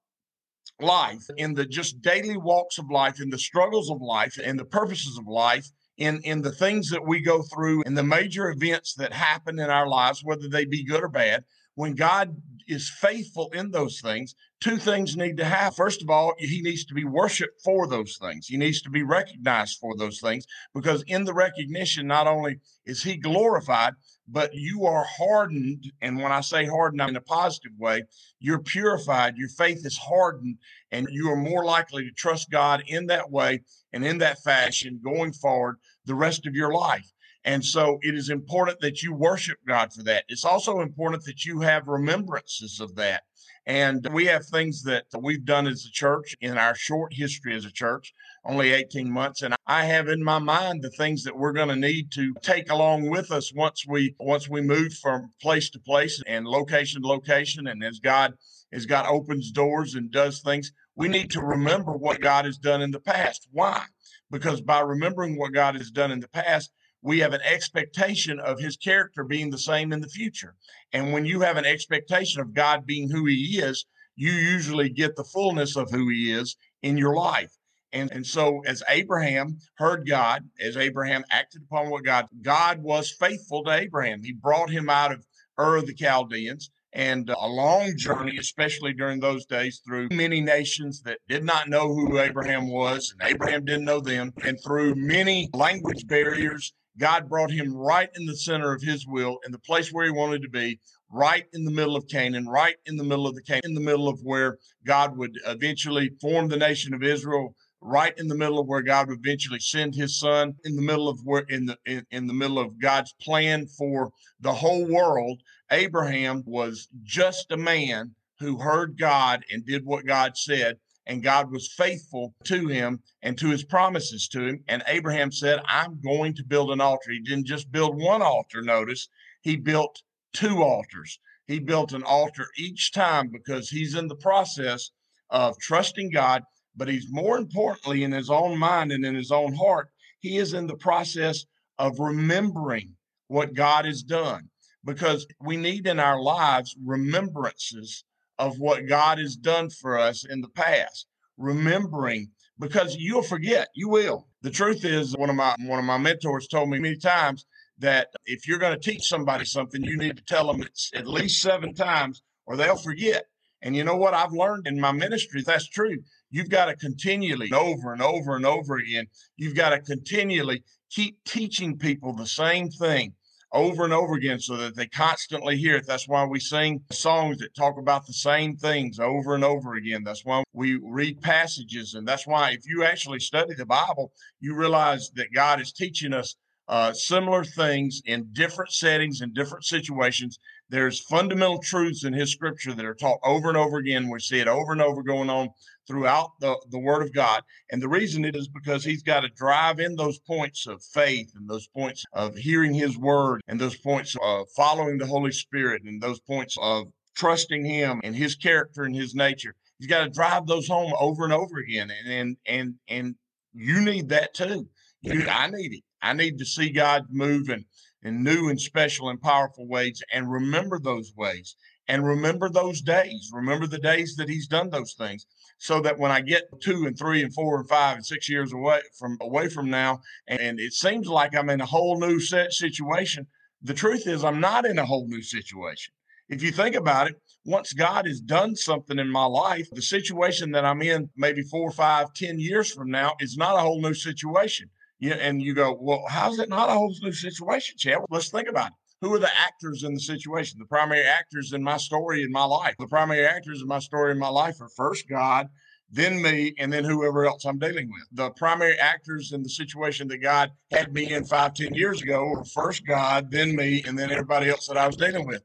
life, 0.82 1.24
in 1.38 1.54
the 1.54 1.66
just 1.66 2.01
daily 2.01 2.36
walks 2.36 2.78
of 2.78 2.92
life, 2.92 3.22
in 3.22 3.30
the 3.30 3.40
struggles 3.40 3.90
of 3.90 4.01
life, 4.01 4.38
in 4.38 4.58
the 4.58 4.66
purposes 4.66 5.18
of 5.18 5.28
life, 5.28 5.66
in, 5.98 6.20
in 6.25 6.42
the 6.42 6.51
things 6.51 6.90
that 6.90 7.08
we 7.08 7.22
go 7.22 7.42
through, 7.44 7.84
in 7.84 7.94
the 7.94 8.04
major 8.04 8.50
events 8.50 8.96
that 8.96 9.13
happen 9.13 9.60
in 9.60 9.70
our 9.70 9.88
lives, 9.88 10.25
whether 10.25 10.50
they 10.50 10.66
be 10.66 10.84
good 10.84 11.04
or 11.04 11.08
bad, 11.08 11.46
when 11.75 11.96
God 11.96 12.36
is 12.68 12.90
faithful 12.90 13.50
in 13.54 13.72
those 13.72 14.00
things, 14.01 14.36
two 14.62 14.78
things 14.78 15.18
need 15.18 15.38
to 15.38 15.46
happen. 15.46 15.75
First 15.75 16.01
of 16.01 16.10
all, 16.10 16.34
he 16.38 16.62
needs 16.62 16.86
to 16.86 16.94
be 16.94 17.04
worshiped 17.04 17.62
for 17.63 17.88
those 17.88 18.18
things. 18.22 18.48
He 18.48 18.58
needs 18.58 18.82
to 18.84 18.90
be 18.90 19.04
recognized 19.04 19.80
for 19.80 19.96
those 19.96 20.20
things 20.20 20.46
because 20.74 21.04
in 21.08 21.25
the 21.25 21.34
recognition, 21.34 22.08
not 22.08 22.28
only 22.28 22.60
is 22.86 23.04
he 23.04 23.18
glorified, 23.18 23.94
but 24.28 24.54
you 24.54 24.86
are 24.86 25.06
hardened. 25.06 25.92
And 26.01 26.18
when 26.18 26.32
I 26.32 26.42
say 26.42 26.66
hardened, 26.66 27.01
I'm 27.01 27.10
in 27.10 27.16
a 27.16 27.22
positive 27.22 27.74
way. 27.78 28.04
You're 28.40 28.60
purified. 28.60 29.38
Your 29.38 29.50
faith 29.50 29.86
is 29.86 29.98
hardened, 29.98 30.58
and 30.92 31.08
you 31.12 31.30
are 31.30 31.36
more 31.36 31.66
likely 31.66 32.04
to 32.04 32.12
trust 32.12 32.50
God 32.50 32.84
in 32.88 33.08
that 33.08 33.30
way 33.30 33.62
and 33.92 34.06
in 34.06 34.20
that 34.20 34.42
fashion 34.44 35.01
going 35.04 35.34
forward 35.34 35.78
the 36.06 36.16
rest 36.16 36.48
of 36.48 36.56
your 36.56 36.74
life. 36.74 37.12
And 37.43 37.65
so 37.65 37.98
it 38.01 38.15
is 38.15 38.29
important 38.29 38.79
that 38.81 39.01
you 39.01 39.13
worship 39.13 39.57
God 39.67 39.91
for 39.93 40.03
that. 40.03 40.25
It's 40.27 40.45
also 40.45 40.81
important 40.81 41.24
that 41.25 41.45
you 41.45 41.62
have 41.62 41.88
remembrances 41.88 42.79
of 42.79 42.95
that. 42.95 43.24
And 43.67 44.07
we 44.12 44.25
have 44.25 44.45
things 44.45 44.83
that 44.83 45.05
we've 45.19 45.45
done 45.45 45.67
as 45.67 45.86
a 45.86 45.91
church 45.91 46.36
in 46.41 46.57
our 46.57 46.74
short 46.74 47.13
history 47.13 47.55
as 47.55 47.63
a 47.63 47.71
church, 47.71 48.12
only 48.43 48.71
18 48.71 49.12
months. 49.12 49.43
And 49.43 49.55
I 49.67 49.86
have 49.86 50.07
in 50.07 50.24
my 50.24 50.39
mind 50.39 50.81
the 50.81 50.89
things 50.89 51.24
that 51.24 51.38
we're 51.38 51.53
going 51.53 51.69
to 51.69 51.75
need 51.75 52.12
to 52.13 52.33
take 52.41 52.71
along 52.71 53.10
with 53.10 53.31
us 53.31 53.53
once 53.53 53.86
we 53.88 54.15
once 54.19 54.50
we 54.50 54.62
move 54.62 54.93
from 54.93 55.31
place 55.39 55.69
to 55.71 55.79
place 55.79 56.21
and 56.25 56.48
location 56.48 57.03
to 57.03 57.07
location. 57.07 57.67
And 57.67 57.83
as 57.83 58.00
God 58.00 58.33
as 58.74 58.88
God 58.88 59.05
opens 59.07 59.51
doors 59.51 59.93
and 59.93 60.12
does 60.12 60.39
things, 60.39 60.71
we 60.95 61.07
need 61.07 61.29
to 61.31 61.41
remember 61.41 61.91
what 61.91 62.19
God 62.19 62.45
has 62.45 62.57
done 62.57 62.81
in 62.81 62.91
the 62.91 63.00
past. 63.00 63.48
Why? 63.51 63.83
Because 64.31 64.62
by 64.62 64.79
remembering 64.79 65.38
what 65.38 65.53
God 65.53 65.75
has 65.75 65.91
done 65.91 66.12
in 66.12 66.19
the 66.19 66.27
past, 66.29 66.71
we 67.01 67.20
have 67.20 67.34
an 67.34 67.41
expectation 67.43 68.39
of 68.39 68.60
his 68.60 68.77
character 68.77 69.24
being 69.24 69.50
the 69.50 69.58
same 69.58 69.91
in 69.91 70.01
the 70.01 70.08
future. 70.08 70.55
And 70.93 71.13
when 71.13 71.25
you 71.25 71.41
have 71.41 71.58
an 71.58 71.65
expectation 71.65 72.41
of 72.41 72.53
God 72.53 72.86
being 72.86 73.10
who 73.10 73.25
he 73.25 73.60
is, 73.60 73.86
you 74.15 74.31
usually 74.31 74.89
get 74.89 75.15
the 75.15 75.24
fullness 75.24 75.75
of 75.75 75.89
who 75.89 76.10
he 76.10 76.31
is 76.31 76.55
in 76.81 76.98
your 76.98 77.15
life. 77.15 77.51
And, 77.93 78.12
and 78.12 78.25
so 78.25 78.62
as 78.65 78.84
Abraham 78.88 79.58
heard 79.75 80.08
God, 80.08 80.43
as 80.60 80.77
Abraham 80.77 81.24
acted 81.29 81.63
upon 81.63 81.89
what 81.89 82.03
God, 82.03 82.27
God 82.41 82.81
was 82.81 83.12
faithful 83.12 83.63
to 83.63 83.72
Abraham. 83.72 84.24
He 84.24 84.31
brought 84.31 84.70
him 84.70 84.89
out 84.89 85.12
of 85.12 85.25
Ur 85.60 85.77
of 85.77 85.88
the 85.88 85.93
Chaldeans 85.93 86.70
and 86.93 87.29
a 87.29 87.48
long 87.48 87.93
journey, 87.98 88.38
especially 88.38 88.93
during 88.93 89.20
those 89.20 89.46
days, 89.46 89.81
through 89.86 90.10
many 90.12 90.41
nations 90.41 91.01
that 91.03 91.20
did 91.27 91.43
not 91.43 91.70
know 91.70 91.88
who 91.88 92.20
Abraham 92.20 92.70
was, 92.70 93.13
and 93.13 93.29
Abraham 93.29 93.63
didn't 93.63 93.86
know 93.86 94.01
them, 94.01 94.34
and 94.43 94.58
through 94.63 94.96
many 94.96 95.50
language 95.53 96.05
barriers. 96.08 96.74
God 96.98 97.29
brought 97.29 97.51
him 97.51 97.74
right 97.74 98.10
in 98.15 98.25
the 98.25 98.36
center 98.36 98.74
of 98.74 98.81
his 98.81 99.07
will, 99.07 99.39
in 99.45 99.51
the 99.51 99.60
place 99.60 99.91
where 99.91 100.05
he 100.05 100.12
wanted 100.12 100.41
to 100.41 100.50
be, 100.50 100.79
right 101.10 101.45
in 101.53 101.63
the 101.63 101.71
middle 101.71 101.95
of 101.95 102.07
Canaan, 102.07 102.48
right 102.48 102.75
in 102.86 102.98
the 102.98 103.03
middle 103.03 103.27
of 103.27 103.36
the 103.36 103.41
Canaan, 103.41 103.62
in 103.65 103.74
the 103.74 103.81
middle 103.81 104.07
of 104.07 104.19
where 104.24 104.57
God 104.86 105.17
would 105.17 105.38
eventually 105.48 106.12
form 106.21 106.48
the 106.48 106.57
nation 106.57 106.93
of 106.93 107.03
Israel, 107.03 107.55
right 107.79 108.17
in 108.17 108.27
the 108.27 108.36
middle 108.36 108.60
of 108.60 108.67
where 108.67 108.81
God 108.81 109.07
would 109.07 109.19
eventually 109.19 109.60
send 109.60 109.95
his 109.95 110.19
son, 110.19 110.53
in 110.65 110.75
the 110.75 110.81
middle 110.81 111.07
of 111.07 111.19
where 111.24 111.45
in 111.50 111.65
the 111.65 111.77
in, 111.86 112.05
in 112.12 112.27
the 112.27 112.33
middle 112.33 112.60
of 112.60 112.79
God's 112.79 113.13
plan 113.21 113.67
for 113.67 114.12
the 114.39 114.53
whole 114.53 114.86
world. 114.86 115.41
Abraham 115.71 116.43
was 116.45 116.89
just 117.03 117.51
a 117.51 117.57
man 117.57 118.13
who 118.39 118.57
heard 118.57 118.98
God 119.00 119.43
and 119.51 119.65
did 119.65 119.86
what 119.86 120.05
God 120.05 120.36
said. 120.36 120.77
And 121.08 121.24
God 121.24 121.51
was 121.51 121.74
faithful 121.74 122.36
to 122.46 122.67
him 122.67 123.01
and 123.22 123.38
to 123.39 123.50
his 123.50 123.63
promises 123.63 124.27
to 124.29 124.46
him. 124.46 124.63
And 124.67 124.84
Abraham 124.88 125.31
said, 125.31 125.60
I'm 125.65 126.00
going 126.00 126.36
to 126.36 126.43
build 126.43 126.72
an 126.72 126.81
altar. 126.81 127.12
He 127.12 127.20
didn't 127.22 127.48
just 127.48 127.72
build 127.72 128.00
one 128.00 128.22
altar, 128.22 128.62
notice, 128.62 129.08
he 129.41 129.55
built 129.55 130.01
two 130.34 130.62
altars. 130.62 131.20
He 131.48 131.60
built 131.60 131.91
an 131.93 132.03
altar 132.03 132.48
each 132.58 132.91
time 132.91 133.29
because 133.29 133.70
he's 133.70 133.96
in 133.96 134.08
the 134.08 134.15
process 134.15 134.91
of 135.29 135.58
trusting 135.60 136.12
God 136.12 136.43
but 136.75 136.88
he's 136.88 137.12
more 137.12 137.38
importantly 137.38 138.03
in 138.03 138.12
his 138.12 138.29
own 138.29 138.58
mind 138.58 138.91
and 138.91 139.05
in 139.05 139.15
his 139.15 139.31
own 139.31 139.53
heart, 139.53 139.89
he 140.20 140.38
is 140.38 140.53
in 140.53 140.67
the 140.67 140.77
process 140.77 141.46
of 141.77 142.00
remembering 142.00 142.96
what 143.27 143.53
God 143.53 143.86
has 143.86 144.03
done 144.03 144.50
because 144.84 145.25
we 145.39 145.58
need 145.58 145.88
in 145.88 146.00
our 146.00 146.22
lives 146.22 146.75
remembrances 146.84 148.03
of 148.41 148.57
what 148.57 148.88
God 148.88 149.19
has 149.19 149.36
done 149.36 149.69
for 149.69 150.00
us 150.00 150.25
in 150.25 150.41
the 150.41 150.50
past. 150.50 151.05
Remembering 151.38 152.31
because 152.60 152.95
you'll 152.98 153.21
forget, 153.21 153.69
you 153.75 153.88
will. 153.88 154.27
The 154.41 154.50
truth 154.50 154.83
is, 154.83 155.15
one 155.15 155.29
of 155.29 155.36
my 155.36 155.55
one 155.60 155.79
of 155.79 155.86
my 155.86 155.98
mentors 155.98 156.48
told 156.48 156.69
me 156.69 156.79
many 156.79 156.98
times 156.98 157.45
that 157.77 158.07
if 158.25 158.48
you're 158.48 158.60
going 158.60 158.79
to 158.79 158.91
teach 158.91 159.07
somebody 159.07 159.45
something, 159.45 159.83
you 159.83 159.98
need 159.98 160.17
to 160.17 160.24
tell 160.24 160.48
them 160.48 160.62
it's 160.63 160.91
at 160.95 161.07
least 161.07 161.41
seven 161.41 161.74
times, 161.74 162.24
or 162.48 162.57
they'll 162.57 162.75
forget. 162.75 163.25
And 163.62 163.75
you 163.75 163.83
know 163.83 163.95
what 163.95 164.15
I've 164.15 164.33
learned 164.33 164.65
in 164.65 164.79
my 164.79 164.91
ministry? 164.91 165.43
That's 165.45 165.67
true. 165.67 166.00
You've 166.31 166.50
got 166.50 166.65
to 166.65 166.75
continually, 166.75 167.51
over 167.53 167.93
and 167.93 168.01
over 168.01 168.36
and 168.36 168.45
over 168.45 168.77
again, 168.77 169.05
you've 169.38 169.55
got 169.55 169.69
to 169.69 169.79
continually 169.79 170.63
keep 170.89 171.24
teaching 171.25 171.77
people 171.77 172.13
the 172.13 172.25
same 172.25 172.69
thing 172.69 173.13
over 173.53 173.84
and 173.84 173.93
over 173.93 174.15
again 174.15 174.39
so 174.39 174.55
that 174.58 174.75
they 174.75 174.88
constantly 174.88 175.58
hear 175.58 175.75
it. 175.75 175.86
That's 175.86 176.08
why 176.08 176.25
we 176.25 176.39
sing 176.39 176.81
songs 176.91 177.38
that 177.39 177.55
talk 177.55 177.77
about 177.77 178.05
the 178.05 178.13
same 178.13 178.55
things 178.55 179.00
over 179.00 179.36
and 179.36 179.43
over 179.43 179.75
again. 179.75 180.03
That's 180.03 180.25
why 180.25 180.43
we 180.53 180.79
read 180.81 181.22
passages. 181.22 181.93
And 181.96 182.08
that's 182.08 182.25
why 182.25 182.51
if 182.51 182.62
you 182.65 182.84
actually 182.84 183.20
study 183.20 183.53
the 183.53 183.65
Bible, 183.65 184.12
you 184.39 184.55
realize 184.55 185.12
that 185.15 185.34
God 185.34 185.60
is 185.62 185.72
teaching 185.72 186.13
us 186.13 186.36
uh, 186.67 186.93
similar 186.93 187.43
things 187.43 188.01
in 188.05 188.29
different 188.31 188.72
settings 188.72 189.22
and 189.22 189.34
different 189.34 189.65
situations 189.65 190.39
there's 190.72 191.01
fundamental 191.01 191.60
truths 191.60 192.05
in 192.05 192.13
his 192.13 192.31
scripture 192.31 192.74
that 192.74 192.86
are 192.86 192.96
taught 192.96 193.20
over 193.25 193.50
and 193.50 193.58
over 193.58 193.77
again. 193.77 194.10
We 194.10 194.20
see 194.22 194.39
it 194.39 194.48
over 194.48 194.72
and 194.72 194.81
over 194.81 195.03
going 195.03 195.29
on 195.29 195.50
throughout 195.91 196.31
the, 196.39 196.57
the 196.69 196.79
word 196.79 197.03
of 197.03 197.13
God. 197.13 197.43
And 197.69 197.81
the 197.81 197.89
reason 197.89 198.24
it 198.24 198.36
is 198.36 198.48
because 198.48 198.83
he's 198.83 199.03
got 199.03 199.21
to 199.21 199.29
drive 199.29 199.79
in 199.79 199.98
those 199.98 200.19
points 200.19 200.65
of 200.65 200.81
faith 200.81 201.33
and 201.36 201.50
those 201.50 201.67
points 201.67 202.05
of 202.13 202.36
hearing 202.38 202.74
his 202.74 202.98
word 202.98 203.41
and 203.48 203.60
those 203.60 203.75
points 203.75 204.15
of 204.24 204.48
following 204.55 204.98
the 204.98 205.05
Holy 205.05 205.33
Spirit 205.33 205.83
and 205.83 206.01
those 206.01 206.21
points 206.21 206.55
of 206.62 206.88
trusting 207.15 207.65
him 207.65 208.00
and 208.05 208.15
his 208.15 208.36
character 208.36 208.83
and 208.83 208.95
his 208.95 209.13
nature. 209.13 209.53
He's 209.79 209.89
got 209.89 210.05
to 210.05 210.10
drive 210.10 210.48
those 210.48 210.67
home 210.67 210.93
over 210.98 211.25
and 211.25 211.33
over 211.33 211.57
again. 211.57 211.91
And 211.91 212.07
and 212.10 212.38
and, 212.45 212.75
and 212.88 213.15
you 213.53 213.81
need 213.81 214.07
that 214.10 214.33
too. 214.33 214.69
You, 215.01 215.27
I 215.27 215.50
need 215.50 215.74
it. 215.74 215.83
I 216.01 216.13
need 216.13 216.38
to 216.38 216.45
see 216.45 216.71
God 216.71 217.07
move 217.10 217.50
and 217.50 217.65
in 218.03 218.24
new 218.24 218.50
and 218.50 218.60
special 218.60 219.10
and 219.10 219.21
powerful 219.21 219.67
ways 219.67 220.01
and 220.12 220.31
remember 220.31 220.79
those 220.79 221.13
ways 221.15 221.55
and 221.88 222.05
remember 222.05 222.50
those 222.50 222.81
days. 222.81 223.29
Remember 223.33 223.67
the 223.67 223.79
days 223.79 224.15
that 224.15 224.29
he's 224.29 224.47
done 224.47 224.69
those 224.69 224.93
things 224.93 225.25
so 225.57 225.79
that 225.81 226.00
when 226.00 226.11
I 226.11 226.21
get 226.21 226.43
two 226.61 226.85
and 226.85 226.97
three 226.97 227.21
and 227.21 227.33
four 227.33 227.59
and 227.59 227.67
five 227.69 227.95
and 227.97 228.05
six 228.05 228.29
years 228.29 228.53
away 228.53 228.81
from 228.97 229.17
away 229.21 229.47
from 229.50 229.69
now, 229.69 230.01
and 230.27 230.59
it 230.59 230.73
seems 230.73 231.07
like 231.07 231.35
I'm 231.35 231.50
in 231.50 231.61
a 231.61 231.65
whole 231.65 232.00
new 232.00 232.19
set 232.19 232.51
situation, 232.51 233.27
the 233.61 233.73
truth 233.73 234.07
is 234.07 234.23
I'm 234.23 234.39
not 234.39 234.65
in 234.65 234.79
a 234.79 234.85
whole 234.85 235.07
new 235.07 235.21
situation. 235.21 235.93
If 236.29 236.41
you 236.41 236.51
think 236.51 236.75
about 236.75 237.07
it, 237.07 237.15
once 237.45 237.73
God 237.73 238.05
has 238.07 238.21
done 238.21 238.55
something 238.55 238.97
in 238.97 239.09
my 239.09 239.25
life, 239.25 239.67
the 239.71 239.81
situation 239.81 240.51
that 240.51 240.63
I'm 240.63 240.81
in 240.81 241.09
maybe 241.17 241.41
four, 241.41 241.71
five, 241.71 242.13
ten 242.13 242.39
years 242.39 242.71
from 242.71 242.89
now 242.89 243.13
is 243.19 243.35
not 243.35 243.57
a 243.57 243.61
whole 243.61 243.81
new 243.81 243.93
situation. 243.93 244.69
Yeah, 245.00 245.15
and 245.15 245.41
you 245.41 245.53
go, 245.55 245.77
well, 245.79 246.03
how's 246.07 246.39
it 246.39 246.47
not 246.47 246.69
a 246.69 246.73
whole 246.73 246.95
new 247.01 247.11
situation, 247.11 247.75
Chad? 247.77 248.00
Let's 248.09 248.29
think 248.29 248.47
about 248.47 248.67
it. 248.67 248.73
Who 249.01 249.13
are 249.15 249.20
the 249.20 249.36
actors 249.36 249.84
in 249.84 249.96
the 249.96 250.00
situation? 250.00 250.60
The 250.60 250.65
primary 250.65 251.03
actors 251.03 251.53
in 251.53 251.63
my 251.63 251.77
story 251.77 252.22
in 252.22 252.31
my 252.31 252.43
life. 252.43 252.75
The 252.77 252.88
primary 252.88 253.25
actors 253.25 253.62
in 253.62 253.67
my 253.67 253.79
story 253.79 254.12
in 254.12 254.20
my 254.20 254.29
life 254.29 254.62
are 254.62 254.70
first 254.70 255.10
God, 255.10 255.48
then 255.89 256.22
me, 256.22 256.53
and 256.60 256.72
then 256.72 256.84
whoever 256.84 257.25
else 257.25 257.43
I'm 257.43 257.58
dealing 257.58 257.89
with. 257.89 258.08
The 258.12 258.29
primary 258.31 258.77
actors 258.77 259.31
in 259.34 259.41
the 259.41 259.50
situation 259.50 260.08
that 260.10 260.20
God 260.20 260.51
had 260.72 260.93
me 260.93 261.12
in 261.12 261.25
five, 261.25 261.55
ten 261.55 261.74
years 261.74 262.03
ago 262.03 262.27
were 262.27 262.46
first 262.46 262.86
God, 262.86 263.31
then 263.31 263.55
me, 263.55 263.84
and 263.88 263.98
then 263.98 264.12
everybody 264.12 264.50
else 264.50 264.67
that 264.67 264.77
I 264.77 264.86
was 264.86 264.98
dealing 264.98 265.25
with. 265.25 265.41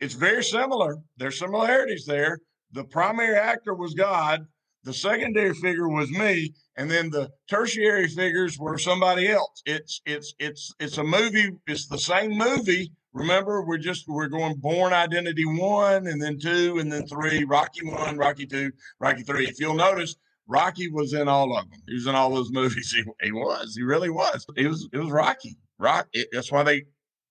It's 0.00 0.14
very 0.14 0.42
similar. 0.42 0.98
There's 1.16 1.38
similarities 1.38 2.04
there. 2.04 2.40
The 2.72 2.84
primary 2.84 3.36
actor 3.36 3.74
was 3.74 3.94
God. 3.94 4.44
The 4.82 4.92
secondary 4.92 5.54
figure 5.54 5.88
was 5.88 6.10
me, 6.10 6.52
and 6.76 6.90
then 6.90 7.10
the 7.10 7.30
tertiary 7.48 8.08
figures 8.08 8.58
were 8.58 8.78
somebody 8.78 9.28
else. 9.28 9.62
It's 9.64 10.00
it's 10.04 10.34
it's 10.38 10.74
it's 10.78 10.98
a 10.98 11.04
movie. 11.04 11.50
It's 11.66 11.86
the 11.86 11.98
same 11.98 12.36
movie. 12.36 12.92
Remember, 13.12 13.64
we're 13.64 13.78
just 13.78 14.06
we're 14.08 14.28
going 14.28 14.56
Bourne 14.56 14.92
Identity 14.92 15.46
one, 15.46 16.06
and 16.06 16.20
then 16.20 16.38
two, 16.38 16.78
and 16.78 16.92
then 16.92 17.06
three. 17.06 17.44
Rocky 17.44 17.86
one, 17.86 18.18
Rocky 18.18 18.46
two, 18.46 18.72
Rocky 19.00 19.22
three. 19.22 19.48
If 19.48 19.58
you'll 19.58 19.74
notice, 19.74 20.16
Rocky 20.46 20.90
was 20.90 21.14
in 21.14 21.28
all 21.28 21.56
of 21.56 21.70
them. 21.70 21.80
He 21.86 21.94
was 21.94 22.06
in 22.06 22.14
all 22.14 22.34
those 22.34 22.50
movies. 22.52 22.94
He, 23.22 23.26
he 23.26 23.32
was. 23.32 23.74
He 23.74 23.82
really 23.82 24.10
was. 24.10 24.46
It 24.56 24.66
was. 24.68 24.88
It 24.92 24.98
was 24.98 25.10
Rocky. 25.10 25.56
Rock. 25.78 26.08
It, 26.12 26.28
that's 26.32 26.52
why 26.52 26.62
they. 26.62 26.84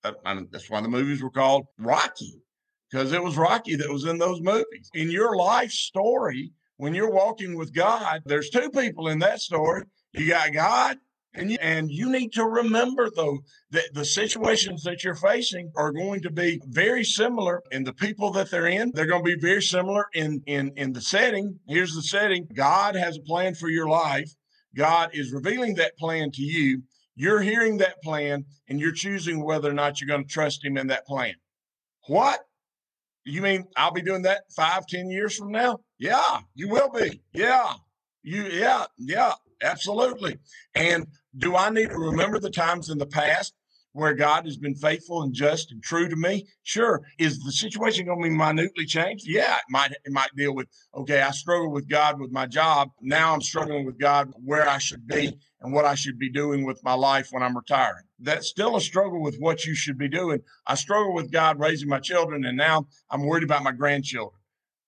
Uh, 0.03 0.41
that's 0.51 0.69
why 0.69 0.81
the 0.81 0.87
movies 0.87 1.21
were 1.21 1.31
called 1.31 1.65
Rocky, 1.79 2.41
because 2.91 3.11
it 3.11 3.23
was 3.23 3.37
Rocky 3.37 3.75
that 3.75 3.89
was 3.89 4.05
in 4.05 4.17
those 4.17 4.41
movies. 4.41 4.89
In 4.93 5.09
your 5.09 5.35
life 5.35 5.71
story, 5.71 6.51
when 6.77 6.93
you're 6.93 7.11
walking 7.11 7.55
with 7.55 7.73
God, 7.73 8.21
there's 8.25 8.49
two 8.49 8.69
people 8.69 9.07
in 9.07 9.19
that 9.19 9.41
story. 9.41 9.83
You 10.13 10.29
got 10.29 10.53
God 10.53 10.97
and 11.33 11.51
you, 11.51 11.57
and 11.61 11.91
you 11.91 12.09
need 12.09 12.33
to 12.33 12.45
remember 12.45 13.09
though 13.13 13.39
that 13.71 13.93
the 13.93 14.05
situations 14.05 14.83
that 14.83 15.03
you're 15.03 15.15
facing 15.15 15.71
are 15.75 15.91
going 15.91 16.21
to 16.21 16.31
be 16.31 16.61
very 16.67 17.03
similar 17.03 17.61
in 17.71 17.83
the 17.83 17.93
people 17.93 18.31
that 18.31 18.49
they're 18.49 18.67
in. 18.67 18.91
They're 18.93 19.05
going 19.05 19.23
to 19.23 19.35
be 19.35 19.39
very 19.39 19.61
similar 19.61 20.05
in 20.13 20.41
in 20.45 20.71
in 20.75 20.93
the 20.93 21.01
setting. 21.01 21.59
Here's 21.67 21.95
the 21.95 22.01
setting. 22.01 22.47
God 22.53 22.95
has 22.95 23.17
a 23.17 23.21
plan 23.21 23.55
for 23.55 23.69
your 23.69 23.87
life. 23.87 24.31
God 24.75 25.11
is 25.13 25.33
revealing 25.33 25.75
that 25.75 25.97
plan 25.97 26.31
to 26.31 26.41
you. 26.41 26.83
You're 27.15 27.41
hearing 27.41 27.77
that 27.77 28.01
plan 28.01 28.45
and 28.67 28.79
you're 28.79 28.91
choosing 28.91 29.43
whether 29.43 29.69
or 29.69 29.73
not 29.73 30.01
you're 30.01 30.09
going 30.09 30.25
to 30.25 30.33
trust 30.33 30.65
him 30.65 30.77
in 30.77 30.87
that 30.87 31.05
plan. 31.05 31.35
What? 32.07 32.41
You 33.23 33.41
mean 33.41 33.65
I'll 33.75 33.91
be 33.91 34.01
doing 34.01 34.23
that 34.23 34.43
five, 34.55 34.85
ten 34.87 35.09
years 35.09 35.35
from 35.35 35.51
now? 35.51 35.79
Yeah, 35.97 36.39
you 36.53 36.69
will 36.69 36.89
be. 36.89 37.21
Yeah. 37.33 37.73
You 38.25 38.43
yeah, 38.45 38.85
yeah, 38.97 39.33
absolutely. 39.61 40.39
And 40.73 41.05
do 41.37 41.55
I 41.55 41.69
need 41.69 41.89
to 41.89 41.97
remember 41.97 42.39
the 42.39 42.49
times 42.49 42.89
in 42.89 42.97
the 42.97 43.05
past 43.05 43.53
where 43.93 44.15
God 44.15 44.45
has 44.45 44.57
been 44.57 44.73
faithful 44.73 45.21
and 45.21 45.31
just 45.31 45.71
and 45.71 45.81
true 45.83 46.09
to 46.09 46.15
me? 46.15 46.47
Sure. 46.63 47.03
Is 47.19 47.43
the 47.43 47.51
situation 47.51 48.07
going 48.07 48.23
to 48.23 48.29
be 48.29 48.35
minutely 48.35 48.85
changed? 48.85 49.25
Yeah, 49.27 49.55
it 49.55 49.63
might. 49.69 49.91
It 49.91 50.11
might 50.11 50.35
deal 50.35 50.55
with 50.55 50.67
okay. 50.95 51.21
I 51.21 51.29
struggle 51.31 51.71
with 51.71 51.87
God 51.87 52.19
with 52.19 52.31
my 52.31 52.47
job. 52.47 52.89
Now 52.99 53.31
I'm 53.31 53.41
struggling 53.41 53.85
with 53.85 53.99
God 53.99 54.33
where 54.43 54.67
I 54.67 54.79
should 54.79 55.05
be 55.05 55.37
and 55.61 55.71
what 55.71 55.85
I 55.85 55.93
should 55.93 56.17
be 56.17 56.31
doing 56.31 56.65
with 56.65 56.83
my 56.83 56.93
life 56.95 57.27
when 57.29 57.43
I'm 57.43 57.55
retiring. 57.55 58.05
That's 58.19 58.47
still 58.47 58.75
a 58.75 58.81
struggle 58.81 59.21
with 59.21 59.37
what 59.37 59.65
you 59.65 59.75
should 59.75 59.99
be 59.99 60.09
doing. 60.09 60.39
I 60.65 60.73
struggle 60.75 61.13
with 61.13 61.31
God 61.31 61.59
raising 61.59 61.89
my 61.89 61.99
children, 61.99 62.43
and 62.43 62.57
now 62.57 62.87
I'm 63.11 63.25
worried 63.25 63.43
about 63.43 63.63
my 63.63 63.71
grandchildren 63.71 64.39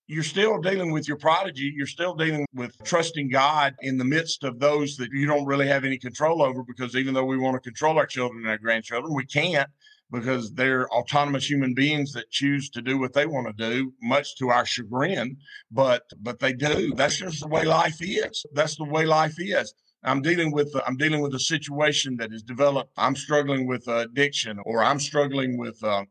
you're 0.08 0.24
still 0.24 0.60
dealing 0.60 0.92
with 0.92 1.08
your 1.08 1.18
prodigy. 1.18 1.74
You're 1.76 1.86
still 1.86 2.16
dealing 2.16 2.46
with 2.54 2.82
trusting 2.84 3.30
God 3.30 3.76
in 3.82 3.98
the 3.98 4.06
midst 4.06 4.44
of 4.44 4.60
those 4.60 4.96
that 4.98 5.10
you 5.12 5.28
don't 5.28 5.46
really 5.46 5.68
have 5.68 5.84
any 5.84 5.98
control 5.98 6.42
over 6.42 6.64
because 6.64 6.96
even 6.96 7.14
though 7.14 7.26
we 7.26 7.38
want 7.38 7.56
to 7.56 7.60
control 7.60 7.98
our 7.98 8.06
children 8.06 8.44
and 8.44 8.50
our 8.50 8.58
grandchildren, 8.58 9.14
we 9.14 9.26
can't 9.26 9.70
because 10.10 10.54
they're 10.54 10.88
autonomous 10.90 11.50
human 11.50 11.74
beings 11.74 12.14
that 12.14 12.32
choose 12.32 12.70
to 12.70 12.82
do 12.82 12.98
what 12.98 13.12
they 13.12 13.26
want 13.26 13.48
to 13.48 13.70
do, 13.70 13.94
much 14.02 14.38
to 14.38 14.50
our 14.50 14.66
chagrin. 14.66 15.38
But 15.72 16.04
but 16.22 16.40
they 16.40 16.54
do. 16.54 16.94
That's 16.96 17.18
just 17.18 17.42
the 17.42 17.48
way 17.48 17.66
life 17.66 17.98
is. 18.00 18.46
That's 18.54 18.78
the 18.78 18.86
way 18.86 19.06
life 19.06 19.36
is. 19.38 19.74
I'm 20.04 20.22
dealing 20.22 20.52
with 20.52 20.74
I'm 20.86 20.96
dealing 20.96 21.22
with 21.22 21.34
a 21.36 21.40
situation 21.40 22.16
that 22.18 22.32
is 22.32 22.44
developed. 22.44 22.94
I'm 22.98 23.16
struggling 23.16 23.68
with 23.68 23.88
addiction, 23.90 24.60
or 24.66 24.82
I'm 24.84 25.00
struggling 25.00 25.58
with 25.58 25.84
uh, 25.84 26.06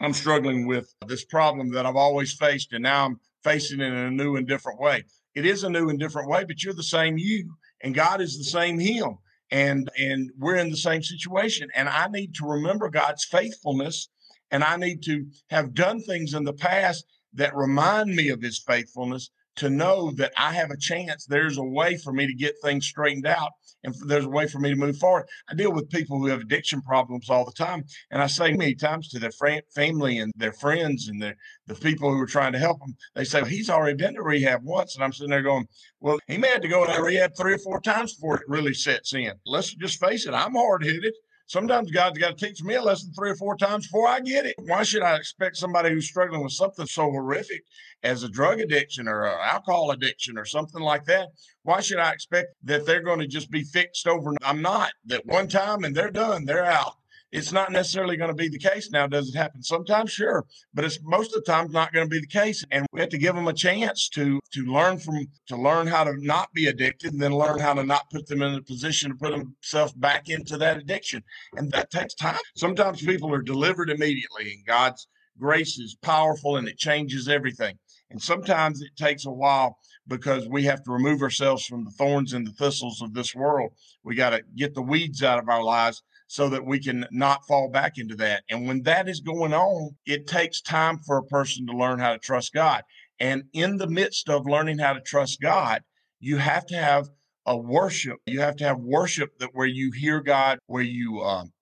I'm 0.00 0.12
struggling 0.12 0.66
with 0.66 0.94
this 1.06 1.24
problem 1.24 1.70
that 1.72 1.86
I've 1.86 1.96
always 1.96 2.32
faced, 2.32 2.72
and 2.72 2.82
now 2.82 3.06
I'm 3.06 3.20
facing 3.42 3.80
it 3.80 3.86
in 3.86 3.94
a 3.94 4.10
new 4.10 4.36
and 4.36 4.46
different 4.46 4.80
way. 4.80 5.04
It 5.34 5.46
is 5.46 5.64
a 5.64 5.70
new 5.70 5.88
and 5.88 5.98
different 5.98 6.28
way, 6.28 6.44
but 6.44 6.62
you're 6.62 6.74
the 6.74 6.82
same 6.82 7.16
you, 7.18 7.54
and 7.82 7.94
God 7.94 8.20
is 8.20 8.36
the 8.36 8.44
same 8.44 8.78
Him, 8.78 9.18
and 9.50 9.88
and 9.98 10.30
we're 10.38 10.56
in 10.56 10.70
the 10.70 10.76
same 10.76 11.02
situation. 11.02 11.68
And 11.74 11.88
I 11.88 12.08
need 12.08 12.34
to 12.36 12.46
remember 12.46 12.90
God's 12.90 13.24
faithfulness, 13.24 14.08
and 14.50 14.62
I 14.62 14.76
need 14.76 15.02
to 15.04 15.26
have 15.50 15.74
done 15.74 16.00
things 16.00 16.34
in 16.34 16.44
the 16.44 16.52
past 16.52 17.06
that 17.34 17.56
remind 17.56 18.14
me 18.14 18.28
of 18.28 18.42
His 18.42 18.58
faithfulness 18.58 19.30
to 19.56 19.70
know 19.70 20.10
that 20.12 20.32
I 20.36 20.52
have 20.52 20.70
a 20.70 20.76
chance. 20.76 21.26
There's 21.26 21.58
a 21.58 21.64
way 21.64 21.96
for 21.96 22.12
me 22.12 22.26
to 22.26 22.34
get 22.34 22.54
things 22.62 22.86
straightened 22.86 23.26
out 23.26 23.52
and 23.84 23.94
there's 24.06 24.24
a 24.24 24.30
way 24.30 24.46
for 24.46 24.58
me 24.58 24.70
to 24.70 24.76
move 24.76 24.98
forward. 24.98 25.26
I 25.48 25.54
deal 25.54 25.72
with 25.72 25.88
people 25.90 26.18
who 26.18 26.26
have 26.26 26.40
addiction 26.40 26.82
problems 26.82 27.30
all 27.30 27.44
the 27.44 27.52
time. 27.52 27.84
And 28.10 28.20
I 28.20 28.26
say 28.26 28.52
many 28.52 28.74
times 28.74 29.08
to 29.08 29.18
their 29.18 29.30
fr- 29.30 29.60
family 29.74 30.18
and 30.18 30.32
their 30.36 30.52
friends 30.52 31.08
and 31.08 31.22
their, 31.22 31.36
the 31.66 31.74
people 31.74 32.12
who 32.12 32.20
are 32.20 32.26
trying 32.26 32.52
to 32.52 32.58
help 32.58 32.80
them, 32.80 32.96
they 33.14 33.24
say, 33.24 33.42
well, 33.42 33.50
he's 33.50 33.70
already 33.70 33.96
been 33.96 34.14
to 34.14 34.22
rehab 34.22 34.62
once. 34.64 34.94
And 34.94 35.04
I'm 35.04 35.12
sitting 35.12 35.30
there 35.30 35.42
going, 35.42 35.66
well, 36.00 36.18
he 36.26 36.36
may 36.36 36.48
have 36.48 36.62
to 36.62 36.68
go 36.68 36.84
to 36.84 37.02
rehab 37.02 37.32
three 37.36 37.54
or 37.54 37.58
four 37.58 37.80
times 37.80 38.14
before 38.14 38.36
it 38.36 38.48
really 38.48 38.74
sets 38.74 39.14
in. 39.14 39.32
Let's 39.46 39.72
just 39.74 40.00
face 40.00 40.26
it. 40.26 40.34
I'm 40.34 40.54
hard 40.54 40.84
headed. 40.84 41.14
Sometimes 41.48 41.92
God's 41.92 42.18
got 42.18 42.36
to 42.36 42.46
teach 42.46 42.62
me 42.62 42.74
a 42.74 42.82
lesson 42.82 43.12
three 43.12 43.30
or 43.30 43.36
four 43.36 43.56
times 43.56 43.86
before 43.86 44.08
I 44.08 44.20
get 44.20 44.46
it. 44.46 44.56
Why 44.58 44.82
should 44.82 45.02
I 45.02 45.16
expect 45.16 45.56
somebody 45.56 45.90
who's 45.90 46.08
struggling 46.08 46.42
with 46.42 46.52
something 46.52 46.86
so 46.86 47.04
horrific 47.04 47.62
as 48.02 48.24
a 48.24 48.28
drug 48.28 48.58
addiction 48.60 49.06
or 49.06 49.26
alcohol 49.26 49.92
addiction 49.92 50.38
or 50.38 50.44
something 50.44 50.82
like 50.82 51.04
that? 51.04 51.28
Why 51.62 51.80
should 51.80 51.98
I 51.98 52.10
expect 52.10 52.48
that 52.64 52.84
they're 52.84 53.02
going 53.02 53.20
to 53.20 53.28
just 53.28 53.50
be 53.50 53.62
fixed 53.62 54.08
over? 54.08 54.34
I'm 54.42 54.60
not. 54.60 54.90
That 55.04 55.24
one 55.26 55.46
time 55.46 55.84
and 55.84 55.94
they're 55.94 56.10
done, 56.10 56.46
they're 56.46 56.64
out 56.64 56.94
it's 57.36 57.52
not 57.52 57.70
necessarily 57.70 58.16
going 58.16 58.30
to 58.30 58.34
be 58.34 58.48
the 58.48 58.58
case 58.58 58.90
now. 58.90 59.06
Does 59.06 59.28
it 59.28 59.36
happen 59.36 59.62
sometimes? 59.62 60.10
Sure, 60.10 60.46
but 60.72 60.84
it's 60.84 60.98
most 61.02 61.36
of 61.36 61.44
the 61.44 61.52
time 61.52 61.70
not 61.70 61.92
going 61.92 62.06
to 62.06 62.10
be 62.10 62.20
the 62.20 62.26
case. 62.26 62.64
And 62.70 62.86
we 62.92 63.00
have 63.00 63.10
to 63.10 63.18
give 63.18 63.34
them 63.34 63.46
a 63.46 63.52
chance 63.52 64.08
to 64.10 64.40
to 64.52 64.64
learn 64.64 64.98
from 64.98 65.26
to 65.48 65.56
learn 65.56 65.86
how 65.86 66.04
to 66.04 66.14
not 66.16 66.52
be 66.54 66.66
addicted, 66.66 67.12
and 67.12 67.20
then 67.20 67.32
learn 67.34 67.58
how 67.58 67.74
to 67.74 67.84
not 67.84 68.10
put 68.10 68.26
them 68.26 68.42
in 68.42 68.54
a 68.54 68.62
position 68.62 69.10
to 69.10 69.16
put 69.16 69.32
themselves 69.32 69.92
back 69.92 70.30
into 70.30 70.56
that 70.56 70.78
addiction. 70.78 71.22
And 71.56 71.70
that 71.72 71.90
takes 71.90 72.14
time. 72.14 72.38
Sometimes 72.56 73.02
people 73.02 73.32
are 73.34 73.42
delivered 73.42 73.90
immediately, 73.90 74.52
and 74.52 74.66
God's 74.66 75.06
grace 75.38 75.78
is 75.78 75.94
powerful 75.94 76.56
and 76.56 76.66
it 76.66 76.78
changes 76.78 77.28
everything. 77.28 77.78
And 78.10 78.22
sometimes 78.22 78.80
it 78.80 78.96
takes 78.96 79.26
a 79.26 79.30
while 79.30 79.76
because 80.06 80.48
we 80.48 80.64
have 80.64 80.82
to 80.84 80.92
remove 80.92 81.20
ourselves 81.20 81.66
from 81.66 81.84
the 81.84 81.90
thorns 81.90 82.32
and 82.32 82.46
the 82.46 82.52
thistles 82.52 83.02
of 83.02 83.12
this 83.12 83.34
world. 83.34 83.72
We 84.04 84.14
got 84.14 84.30
to 84.30 84.42
get 84.56 84.74
the 84.74 84.82
weeds 84.82 85.22
out 85.22 85.38
of 85.38 85.48
our 85.48 85.62
lives 85.62 86.02
so 86.26 86.48
that 86.48 86.64
we 86.64 86.80
can 86.80 87.06
not 87.10 87.46
fall 87.46 87.70
back 87.70 87.98
into 87.98 88.16
that. 88.16 88.42
And 88.50 88.66
when 88.66 88.82
that 88.82 89.08
is 89.08 89.20
going 89.20 89.54
on, 89.54 89.96
it 90.06 90.26
takes 90.26 90.60
time 90.60 90.98
for 90.98 91.18
a 91.18 91.24
person 91.24 91.66
to 91.66 91.76
learn 91.76 91.98
how 91.98 92.12
to 92.12 92.18
trust 92.18 92.52
God. 92.52 92.82
And 93.20 93.44
in 93.52 93.76
the 93.76 93.86
midst 93.86 94.28
of 94.28 94.46
learning 94.46 94.78
how 94.78 94.92
to 94.92 95.00
trust 95.00 95.40
God, 95.40 95.82
you 96.20 96.36
have 96.38 96.66
to 96.66 96.76
have 96.76 97.08
a 97.46 97.56
worship. 97.56 98.18
You 98.26 98.40
have 98.40 98.56
to 98.56 98.64
have 98.64 98.78
worship 98.78 99.38
that 99.38 99.50
where 99.52 99.66
you 99.66 99.92
hear 99.92 100.20
God, 100.20 100.58
where 100.66 100.82
you 100.82 101.20
um, 101.22 101.52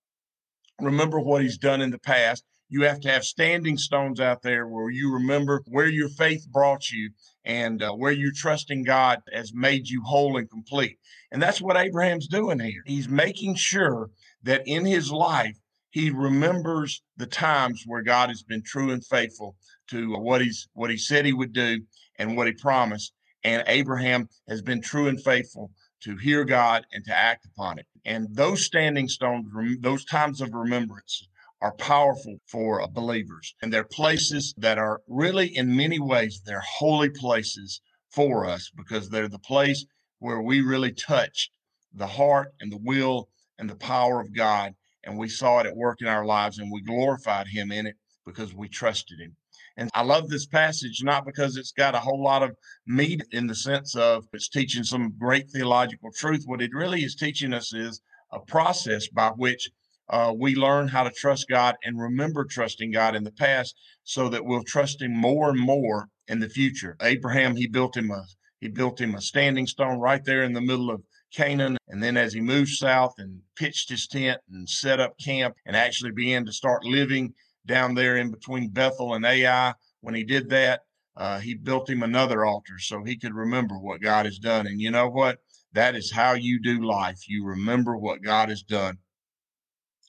remember 0.81 1.21
what 1.21 1.43
He's 1.43 1.59
done 1.59 1.83
in 1.83 1.91
the 1.91 1.99
past. 1.99 2.45
You 2.71 2.85
have 2.85 3.01
to 3.01 3.11
have 3.11 3.25
standing 3.25 3.77
stones 3.77 4.19
out 4.19 4.43
there 4.43 4.67
where 4.67 4.91
you 4.91 5.13
remember 5.13 5.63
where 5.67 5.87
your 5.87 6.09
faith 6.09 6.49
brought 6.51 6.91
you 6.91 7.11
and 7.45 7.83
uh, 7.83 7.93
where 7.93 8.13
you're 8.13 8.33
trusting 8.33 8.85
God 8.85 9.21
has 9.33 9.53
made 9.55 9.89
you 9.89 10.03
whole 10.03 10.37
and 10.37 10.51
complete. 10.51 10.99
And 11.31 11.43
that's 11.43 11.61
what 11.61 11.77
Abraham's 11.77 12.29
doing 12.29 12.61
here. 12.61 12.83
He's 12.87 13.09
making 13.09 13.57
sure 13.57 14.11
that 14.43 14.63
in 14.67 14.85
his 14.85 15.11
life, 15.11 15.57
he 15.91 16.11
remembers 16.11 17.03
the 17.17 17.27
times 17.27 17.85
where 17.87 18.03
God 18.03 18.29
has 18.29 18.43
been 18.43 18.63
true 18.63 18.91
and 18.91 19.05
faithful 19.05 19.57
to 19.91 20.15
what 20.17 20.41
he's 20.41 20.69
what 20.73 20.91
he 20.91 20.97
said 20.97 21.25
he 21.25 21.33
would 21.33 21.53
do 21.53 21.81
and 22.19 22.37
what 22.37 22.47
he 22.47 22.53
promised. 22.53 23.13
And 23.45 23.63
Abraham 23.67 24.29
has 24.49 24.63
been 24.63 24.81
true 24.81 25.09
and 25.09 25.23
faithful 25.23 25.71
to 26.03 26.17
hear 26.17 26.45
God 26.45 26.85
and 26.93 27.05
to 27.05 27.17
act 27.17 27.47
upon 27.47 27.79
it. 27.79 27.87
And 28.05 28.27
those 28.35 28.65
standing 28.65 29.09
stones, 29.09 29.47
those 29.81 30.05
times 30.05 30.41
of 30.41 30.53
remembrance, 30.53 31.29
are 31.65 31.73
powerful 31.77 32.37
for 32.47 32.83
uh, 32.83 32.87
believers. 32.87 33.55
And 33.63 33.73
they're 33.73 33.85
places 33.85 34.53
that 34.59 34.77
are 34.77 35.01
really, 35.09 35.57
in 35.57 35.75
many 35.75 35.99
ways, 35.99 36.43
they're 36.45 36.61
holy 36.61 37.09
places 37.09 37.81
for 38.13 38.45
us 38.45 38.71
because 38.77 39.09
they're 39.09 39.31
the 39.31 39.39
place 39.39 39.87
where 40.19 40.43
we 40.43 40.61
really 40.61 40.93
touched 40.93 41.53
the 41.95 42.07
heart 42.07 42.49
and 42.61 42.71
the 42.71 42.81
will 42.83 43.31
and 43.59 43.71
the 43.71 43.77
power 43.77 44.21
of 44.21 44.37
God. 44.37 44.75
And 45.05 45.17
we 45.17 45.27
saw 45.31 45.61
it 45.61 45.67
at 45.67 45.75
work 45.75 46.03
in 46.03 46.07
our 46.07 46.27
lives 46.27 46.59
and 46.59 46.71
we 46.71 46.83
glorified 46.83 47.47
Him 47.47 47.73
in 47.73 47.87
it 47.87 47.97
because 48.27 48.55
we 48.55 48.69
trusted 48.69 49.19
Him. 49.19 49.35
And 49.79 49.89
I 49.95 50.03
love 50.03 50.29
this 50.29 50.45
passage 50.45 51.01
not 51.03 51.25
because 51.25 51.57
it's 51.57 51.73
got 51.73 51.95
a 51.95 52.01
whole 52.01 52.23
lot 52.23 52.43
of 52.43 52.55
meat 52.87 53.23
in 53.31 53.47
the 53.47 53.55
sense 53.55 53.97
of 53.97 54.27
it's 54.35 54.51
teaching 54.51 54.85
some 54.85 55.15
great 55.19 55.51
theological 55.51 56.11
truth. 56.15 56.43
What 56.45 56.61
it 56.61 56.75
really 56.75 57.05
is 57.05 57.15
teaching 57.15 57.55
us 57.55 57.73
is 57.73 58.03
a 58.31 58.41
process 58.41 59.09
by 59.09 59.31
which 59.31 59.71
uh, 60.09 60.33
we 60.37 60.55
learn 60.55 60.89
how 60.89 61.05
to 61.05 61.11
trust 61.11 61.47
God 61.49 61.77
and 61.83 62.01
remember 62.01 62.45
trusting 62.45 62.93
God 62.93 63.15
in 63.17 63.25
the 63.25 63.33
past 63.33 63.75
so 64.03 64.29
that 64.29 64.45
we'll 64.45 64.65
trust 64.65 65.01
Him 65.01 65.17
more 65.17 65.51
and 65.51 65.59
more 65.59 66.09
in 66.29 66.41
the 66.41 66.49
future. 66.49 66.97
Abraham, 67.03 67.57
he 67.57 67.67
built 67.67 67.97
him 67.97 68.11
a 68.11 68.25
he 68.61 68.69
built 68.69 69.01
him 69.01 69.15
a 69.15 69.21
standing 69.21 69.67
stone 69.67 69.99
right 69.99 70.25
there 70.25 70.43
in 70.43 70.55
the 70.55 70.61
middle 70.61 70.91
of 70.91 71.03
Canaan. 71.35 71.77
And 71.89 72.03
then 72.03 72.17
as 72.17 72.33
he 72.33 72.41
moved 72.41 72.71
south 72.71 73.15
and 73.19 73.41
pitched 73.57 73.91
his 73.91 74.07
tent 74.07 74.41
and 74.51 74.69
set 74.69 75.01
up 75.01 75.19
camp 75.23 75.57
and 75.67 75.77
actually 75.77 76.13
began 76.13 76.47
to 76.47 76.53
start 76.53 76.83
living 76.85 77.35
down 77.67 77.95
there 77.95 78.17
in 78.17 78.31
between 78.31 78.71
Bethel 78.71 79.15
and 79.15 79.27
Ai, 79.27 79.75
when 80.01 80.15
he 80.15 80.25
did 80.25 80.49
that, 80.51 80.81
uh, 81.17 81.41
he 81.41 81.55
built 81.55 81.91
him 81.91 82.03
another 82.03 82.45
altar 82.45 82.79
so 82.79 83.05
he 83.05 83.19
could 83.19 83.35
remember 83.35 83.75
what 83.79 84.01
God 84.01 84.25
has 84.25 84.39
done. 84.39 84.67
And 84.67 84.81
you 84.81 84.91
know 84.91 85.09
what? 85.09 85.41
That 85.75 85.95
is 85.95 86.13
how 86.13 86.33
you 86.33 86.61
do 86.63 86.87
life. 86.87 87.29
You 87.29 87.45
remember 87.45 87.99
what 87.99 88.23
God 88.23 88.49
has 88.49 88.63
done 88.63 88.99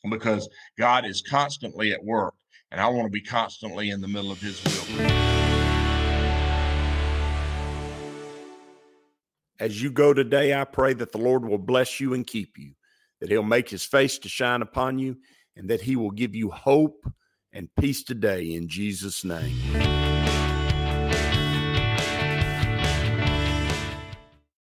because 0.09 0.49
God 0.77 1.05
is 1.05 1.21
constantly 1.21 1.91
at 1.93 2.03
work. 2.03 2.33
And 2.71 2.81
I 2.81 2.87
want 2.87 3.05
to 3.05 3.11
be 3.11 3.21
constantly 3.21 3.89
in 3.89 4.01
the 4.01 4.07
middle 4.07 4.31
of 4.31 4.41
his 4.41 4.61
will. 4.63 5.05
As 9.59 9.81
you 9.81 9.89
go 9.89 10.13
today, 10.13 10.53
I 10.53 10.65
pray 10.65 10.93
that 10.93 11.13
the 11.13 11.17
Lord 11.17 11.45
will 11.45 11.57
bless 11.57 11.99
you 12.01 12.13
and 12.13 12.27
keep 12.27 12.57
you, 12.57 12.73
that 13.21 13.29
he'll 13.29 13.43
make 13.43 13.69
his 13.69 13.85
face 13.85 14.19
to 14.19 14.29
shine 14.29 14.61
upon 14.61 14.99
you, 14.99 15.17
and 15.55 15.69
that 15.69 15.81
he 15.81 15.95
will 15.95 16.11
give 16.11 16.35
you 16.35 16.49
hope 16.49 17.09
and 17.53 17.69
peace 17.79 18.03
today 18.03 18.53
in 18.53 18.67
Jesus' 18.67 19.23
name. 19.23 20.04